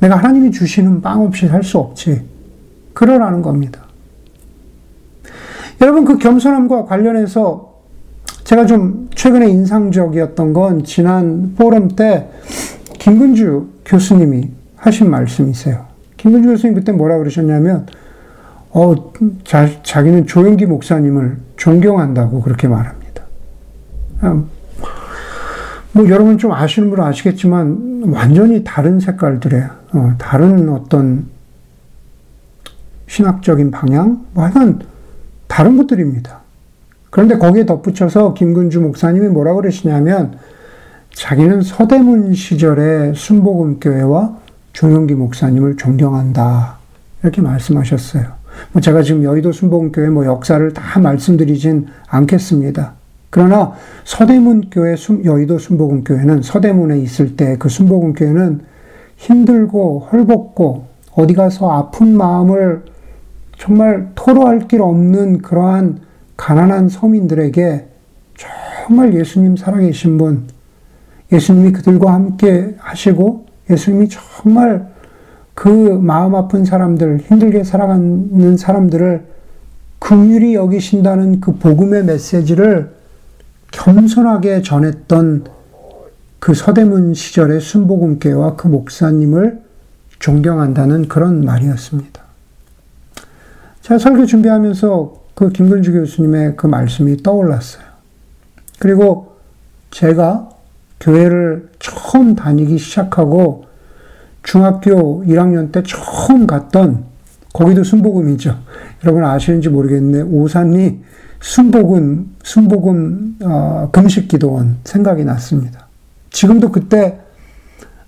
내가 0.00 0.16
하나님이 0.16 0.50
주시는 0.50 1.02
빵 1.02 1.22
없이 1.22 1.46
살 1.46 1.62
수 1.62 1.78
없지. 1.78 2.22
그러라는 2.94 3.42
겁니다. 3.42 3.82
여러분, 5.80 6.04
그 6.04 6.18
겸손함과 6.18 6.86
관련해서 6.86 7.70
제가 8.44 8.66
좀 8.66 9.08
최근에 9.14 9.48
인상적이었던 9.48 10.52
건 10.52 10.84
지난 10.84 11.54
포럼 11.56 11.88
때 11.88 12.30
김근주 12.98 13.68
교수님이 13.84 14.50
하신 14.76 15.08
말씀이세요. 15.08 15.89
김근주 16.20 16.50
교수님 16.50 16.74
그때 16.74 16.92
뭐라 16.92 17.16
그러셨냐면, 17.16 17.86
어, 18.72 19.10
자, 19.42 19.82
자기는 19.82 20.26
조영기 20.26 20.66
목사님을 20.66 21.38
존경한다고 21.56 22.42
그렇게 22.42 22.68
말합니다. 22.68 23.22
아, 24.20 24.44
뭐 25.92 26.08
여러분 26.10 26.36
좀 26.36 26.52
아시는 26.52 26.90
분은 26.90 27.02
아시겠지만 27.02 28.02
완전히 28.12 28.64
다른 28.64 29.00
색깔들의 29.00 29.66
어, 29.94 30.14
다른 30.18 30.68
어떤 30.68 31.24
신학적인 33.06 33.70
방향, 33.70 34.26
뭐 34.34 34.44
하여간 34.44 34.80
다른 35.46 35.78
것들입니다. 35.78 36.40
그런데 37.08 37.38
거기에 37.38 37.64
덧붙여서 37.64 38.34
김근주 38.34 38.82
목사님이 38.82 39.28
뭐라 39.28 39.54
그러시냐면 39.54 40.36
자기는 41.14 41.62
서대문 41.62 42.34
시절의 42.34 43.14
순복음교회와 43.14 44.39
조영기 44.72 45.14
목사님을 45.14 45.76
존경한다. 45.76 46.78
이렇게 47.22 47.40
말씀하셨어요. 47.42 48.24
뭐 48.72 48.80
제가 48.80 49.02
지금 49.02 49.22
여의도 49.24 49.52
순복음교회 49.52 50.10
뭐 50.10 50.24
역사를 50.26 50.72
다 50.72 50.98
말씀드리진 50.98 51.86
않겠습니다. 52.08 52.94
그러나 53.30 53.74
서대문 54.04 54.70
교회, 54.70 54.96
여의도 55.24 55.58
순복음교회는 55.58 56.42
서대문에 56.42 56.98
있을 56.98 57.36
때 57.36 57.56
그 57.58 57.68
순복음교회는 57.68 58.60
힘들고 59.16 60.08
헐벗고 60.10 60.86
어디 61.12 61.34
가서 61.34 61.70
아픈 61.70 62.16
마음을 62.16 62.82
정말 63.56 64.10
토로할 64.14 64.66
길 64.66 64.80
없는 64.80 65.42
그러한 65.42 66.00
가난한 66.36 66.88
서민들에게 66.88 67.86
정말 68.36 69.14
예수님 69.14 69.56
살아계신 69.56 70.16
분, 70.16 70.48
예수님이 71.30 71.72
그들과 71.72 72.14
함께 72.14 72.74
하시고 72.78 73.46
예수님이 73.70 74.08
정말 74.08 74.88
그 75.54 75.68
마음 75.68 76.34
아픈 76.34 76.64
사람들, 76.64 77.18
힘들게 77.18 77.64
살아가는 77.64 78.56
사람들을 78.56 79.26
긍휼히 79.98 80.54
여기신다는 80.54 81.40
그 81.40 81.56
복음의 81.56 82.04
메시지를 82.04 82.94
겸손하게 83.70 84.62
전했던 84.62 85.44
그 86.38 86.54
서대문 86.54 87.14
시절의 87.14 87.60
순복음교회와 87.60 88.56
그 88.56 88.66
목사님을 88.68 89.60
존경한다는 90.18 91.08
그런 91.08 91.44
말이었습니다. 91.44 92.20
제가 93.82 93.98
설교 93.98 94.26
준비하면서 94.26 95.20
그 95.34 95.50
김근주 95.50 95.92
교수님의 95.92 96.56
그 96.56 96.66
말씀이 96.66 97.22
떠올랐어요. 97.22 97.84
그리고 98.78 99.36
제가 99.90 100.49
교회를 101.00 101.70
처음 101.78 102.34
다니기 102.34 102.78
시작하고 102.78 103.64
중학교 104.42 105.24
1학년 105.24 105.72
때 105.72 105.82
처음 105.82 106.46
갔던 106.46 107.04
거기도 107.52 107.82
순복음이죠. 107.82 108.58
여러분 109.04 109.24
아시는지 109.24 109.68
모르겠는데 109.68 110.22
오산리 110.22 111.00
순복음 111.40 112.36
순복음 112.42 113.38
어, 113.42 113.88
금식기도원 113.92 114.78
생각이 114.84 115.24
났습니다. 115.24 115.86
지금도 116.30 116.70
그때 116.70 117.18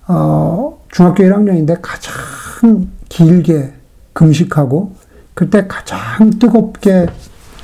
어, 0.07 0.79
중학교 0.91 1.25
1학년인데 1.25 1.79
가장 1.81 2.89
길게 3.09 3.73
금식하고 4.13 4.95
그때 5.35 5.67
가장 5.67 6.31
뜨겁게 6.39 7.07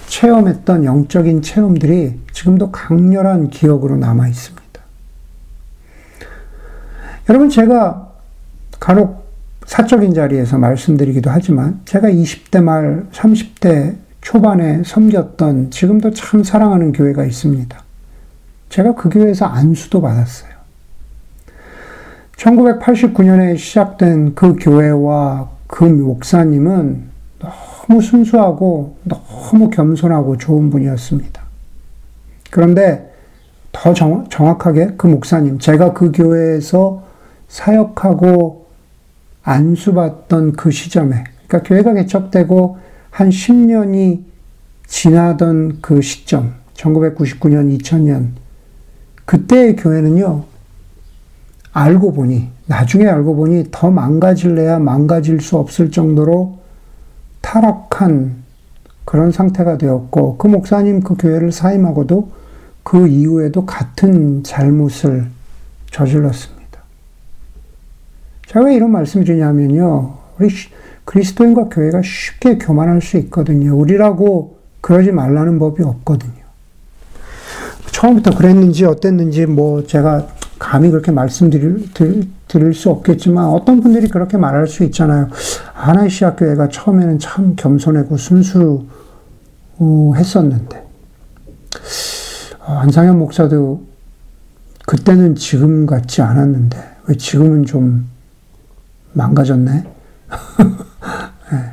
체험했던 0.07 0.85
영적인 0.85 1.43
체험들이 1.43 2.19
지금도 2.33 2.73
강렬한 2.73 3.51
기억으로 3.51 3.97
남아 3.97 4.29
있습니다. 4.29 4.58
여러분 7.29 7.51
제가 7.51 8.09
간혹 8.81 9.29
사적인 9.67 10.15
자리에서 10.15 10.57
말씀드리기도 10.57 11.31
하지만 11.31 11.81
제가 11.85 12.09
20대 12.09 12.63
말 12.63 13.05
30대 13.13 13.97
초반에 14.23 14.83
섬겼던 14.85 15.71
지금도 15.71 16.13
참 16.13 16.43
사랑하는 16.43 16.93
교회가 16.93 17.25
있습니다. 17.25 17.79
제가 18.71 18.95
그 18.95 19.11
교회에서 19.11 19.45
안수도 19.45 20.01
받았어요. 20.01 20.51
1989년에 22.37 23.59
시작된 23.59 24.35
그 24.35 24.57
교회와 24.59 25.51
그 25.67 25.85
목사님은 25.85 27.09
너무 27.39 28.01
순수하고 28.01 28.97
너무 29.05 29.69
겸손하고 29.69 30.39
좋은 30.39 30.71
분이었습니다. 30.71 31.43
그런데 32.51 33.13
더 33.73 33.93
정, 33.93 34.27
정확하게 34.31 34.95
그 34.97 35.07
목사님, 35.07 35.59
제가 35.59 35.93
그 35.93 36.11
교회에서 36.11 37.08
사역하고 37.49 38.67
안수받던 39.43 40.53
그 40.53 40.71
시점에, 40.71 41.25
그러니까 41.47 41.63
교회가 41.69 41.95
개척되고 41.95 42.79
한 43.11 43.31
10년이 43.31 44.23
지나던 44.87 45.79
그 45.81 46.01
시점, 46.03 46.55
1999년, 46.75 47.77
2000년, 47.79 48.29
그때의 49.25 49.77
교회는요, 49.77 50.45
알고 51.73 52.13
보니, 52.13 52.49
나중에 52.67 53.07
알고 53.07 53.37
보니 53.37 53.69
더 53.71 53.91
망가질래야 53.91 54.79
망가질 54.79 55.41
수 55.41 55.57
없을 55.57 55.91
정도로 55.91 56.59
타락한 57.41 58.45
그런 59.05 59.33
상태가 59.33 59.79
되었고, 59.79 60.37
그 60.37 60.47
목사님 60.47 61.01
그 61.01 61.15
교회를 61.19 61.53
사임하고도 61.53 62.31
그 62.83 63.09
이후에도 63.09 63.65
같은 63.65 64.43
잘못을 64.43 65.29
저질렀습니다. 65.91 66.58
제가 68.49 68.65
왜 68.65 68.75
이런 68.75 68.91
말씀을 68.91 69.27
드리냐면요. 69.27 70.15
우리 70.39 70.49
그리스도인과 71.05 71.65
교회가 71.65 72.01
쉽게 72.03 72.57
교만할 72.57 73.03
수 73.03 73.19
있거든요. 73.19 73.77
우리라고 73.77 74.57
그러지 74.81 75.13
말라는 75.13 75.59
법이 75.59 75.83
없거든요. 75.83 76.33
처음부터 77.93 78.37
그랬는지 78.37 78.87
어땠는지 78.87 79.45
뭐 79.47 79.87
제가 79.87 80.29
감히 80.59 80.91
그렇게 80.91 81.13
말씀드릴 81.13 81.91
드릴 82.49 82.75
수 82.75 82.91
없겠지만 82.91 83.47
어떤 83.47 83.81
분들이 83.81 84.09
그렇게 84.09 84.39
말할 84.39 84.67
수 84.67 84.83
있잖아요. 84.85 85.29
하나시아 85.75 86.35
교회가 86.35 86.69
처음에는 86.69 87.19
참 87.19 87.55
겸손하고 87.55 88.17
순수했었는데 88.17 88.89
어, 92.61 92.73
안상현 92.79 93.19
목사도 93.19 93.87
그때는 94.87 95.35
지금 95.35 95.85
같지 95.85 96.23
않았는데 96.23 96.79
왜 97.07 97.15
지금은 97.15 97.67
좀 97.67 98.09
망가졌네? 99.19 99.73
네. 101.53 101.73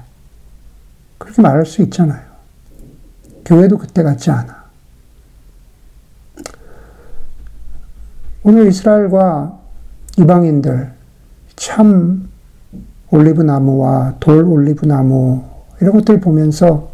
그렇게 1.19 1.41
말할 1.41 1.65
수 1.65 1.83
있잖아요. 1.83 2.25
교회도 3.45 3.77
그때 3.77 4.01
같지 4.01 4.31
않아. 4.31 4.65
오늘 8.43 8.67
이스라엘과 8.67 9.59
이방인들 10.17 10.91
참 11.55 12.29
올리브 13.11 13.43
나무와 13.43 14.15
돌 14.19 14.43
올리브 14.43 14.85
나무 14.85 15.43
이런 15.81 15.93
것들 15.93 16.19
보면서 16.19 16.91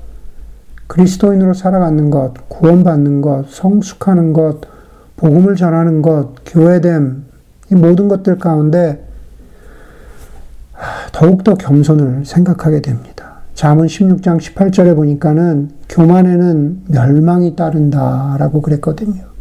그리스도인으로 0.88 1.54
살아가는 1.54 2.10
것, 2.10 2.34
구원받는 2.49 3.22
것, 3.22 3.49
성숙하는 3.49 4.34
것, 4.34 4.60
복음을 5.16 5.56
전하는 5.56 6.02
것, 6.02 6.36
교회됨, 6.45 7.26
이 7.72 7.76
모든 7.76 8.10
것들 8.10 8.38
가운데 8.38 9.11
더욱더 11.12 11.56
겸손을 11.56 12.26
생각하게 12.26 12.82
됩니다. 12.82 13.42
잠언 13.54 13.88
16장 13.88 14.40
18절에 14.40 14.96
보니까는 14.96 15.72
교만에는 15.90 16.84
멸망이 16.88 17.56
따른다라고 17.56 18.62
그랬거든요. 18.62 19.32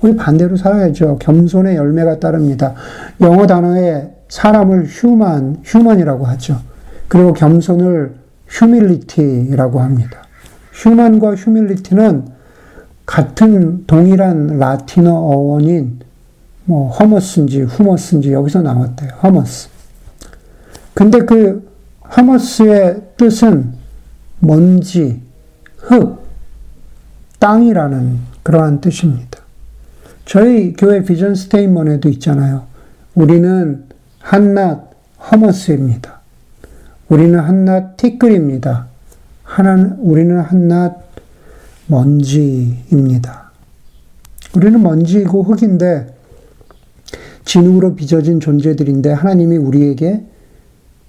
우리 0.00 0.16
반대로 0.16 0.56
살아야죠. 0.56 1.18
겸손의 1.18 1.76
열매가 1.76 2.18
따릅니다. 2.18 2.74
영어 3.20 3.46
단어에 3.46 4.10
사람을 4.28 4.86
휴만, 4.86 5.58
휴만이라고 5.62 6.24
하죠. 6.26 6.60
그리고 7.06 7.32
겸손을 7.32 8.14
humility라고 8.48 9.80
합니다. 9.80 10.22
human과 10.72 11.36
humility는 11.36 12.26
같은 13.06 13.84
동일한 13.86 14.58
라틴어 14.58 15.12
어원인 15.12 16.00
뭐 16.64 16.90
humus인지 16.90 17.62
humus인지 17.62 18.32
여기서 18.32 18.62
나왔대요. 18.62 19.10
humus. 19.22 19.71
근데 20.94 21.20
그 21.20 21.70
humus의 22.02 23.02
뜻은 23.16 23.72
먼지, 24.40 25.20
흙, 25.76 26.22
땅이라는 27.38 28.18
그러한 28.42 28.80
뜻입니다. 28.80 29.40
저희 30.24 30.74
교회 30.74 31.02
vision 31.02 31.34
statement에도 31.34 32.08
있잖아요. 32.10 32.66
우리는 33.14 33.84
한낱 34.20 34.90
허머스입니다. 35.30 36.20
우리는 37.08 37.38
한낱 37.38 37.96
티끌입니다. 37.96 38.86
하나는, 39.42 39.96
우리는 39.98 40.38
한낱 40.38 41.02
먼지입니다. 41.86 43.50
우리는 44.54 44.82
먼지이고 44.82 45.42
흙인데, 45.42 46.14
진흙으로 47.44 47.94
빚어진 47.94 48.40
존재들인데, 48.40 49.12
하나님이 49.12 49.56
우리에게 49.56 50.24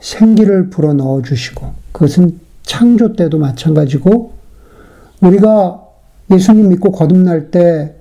생기를 0.04 0.70
불어 0.70 0.94
넣어 0.94 1.22
주시고 1.22 1.72
그것은 1.94 2.40
창조 2.62 3.14
때도 3.14 3.40
마찬가지고 3.40 4.34
우리가 5.22 5.82
예수님 6.30 6.70
믿고 6.70 6.92
거듭날 6.92 7.52
때 7.52 7.96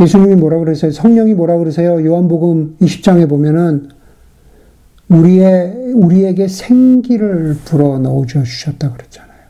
예수님이 0.00 0.34
뭐라 0.36 0.58
그러세요? 0.58 0.90
성령이 0.90 1.34
뭐라 1.34 1.58
그러세요? 1.58 2.02
요한복음 2.02 2.78
20장에 2.80 3.28
보면은 3.28 3.90
우리의 5.08 5.92
우리에게 5.92 6.48
생기를 6.48 7.58
불어 7.66 7.98
넣어 7.98 8.24
주셨다 8.24 8.92
그랬잖아요. 8.92 9.40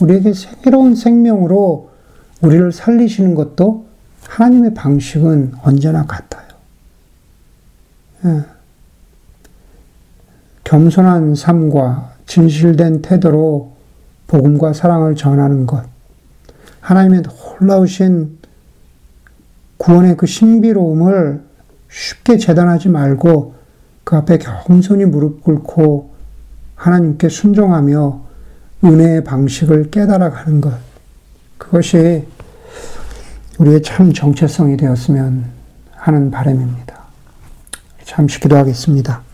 우리에게 0.00 0.34
새로운 0.34 0.94
생명으로 0.94 1.90
우리를 2.42 2.72
살리시는 2.72 3.34
것도 3.34 3.86
하나님의 4.24 4.74
방식은 4.74 5.54
언제나 5.62 6.04
같아요. 6.04 6.46
예. 8.26 8.55
겸손한 10.66 11.36
삶과 11.36 12.14
진실된 12.26 13.00
태도로 13.00 13.72
복음과 14.26 14.72
사랑을 14.72 15.14
전하는 15.14 15.64
것. 15.64 15.84
하나님의 16.80 17.22
놀라우신 17.60 18.38
구원의 19.76 20.16
그 20.16 20.26
신비로움을 20.26 21.44
쉽게 21.88 22.38
재단하지 22.38 22.88
말고 22.88 23.54
그 24.02 24.16
앞에 24.16 24.38
겸손히 24.38 25.04
무릎 25.04 25.44
꿇고 25.44 26.10
하나님께 26.74 27.28
순종하며 27.28 28.26
은혜의 28.84 29.22
방식을 29.22 29.90
깨달아 29.92 30.30
가는 30.30 30.60
것. 30.60 30.72
그것이 31.58 32.26
우리의 33.58 33.82
참 33.82 34.12
정체성이 34.12 34.76
되었으면 34.76 35.44
하는 35.92 36.30
바람입니다. 36.32 37.04
잠시 38.04 38.40
기도하겠습니다. 38.40 39.25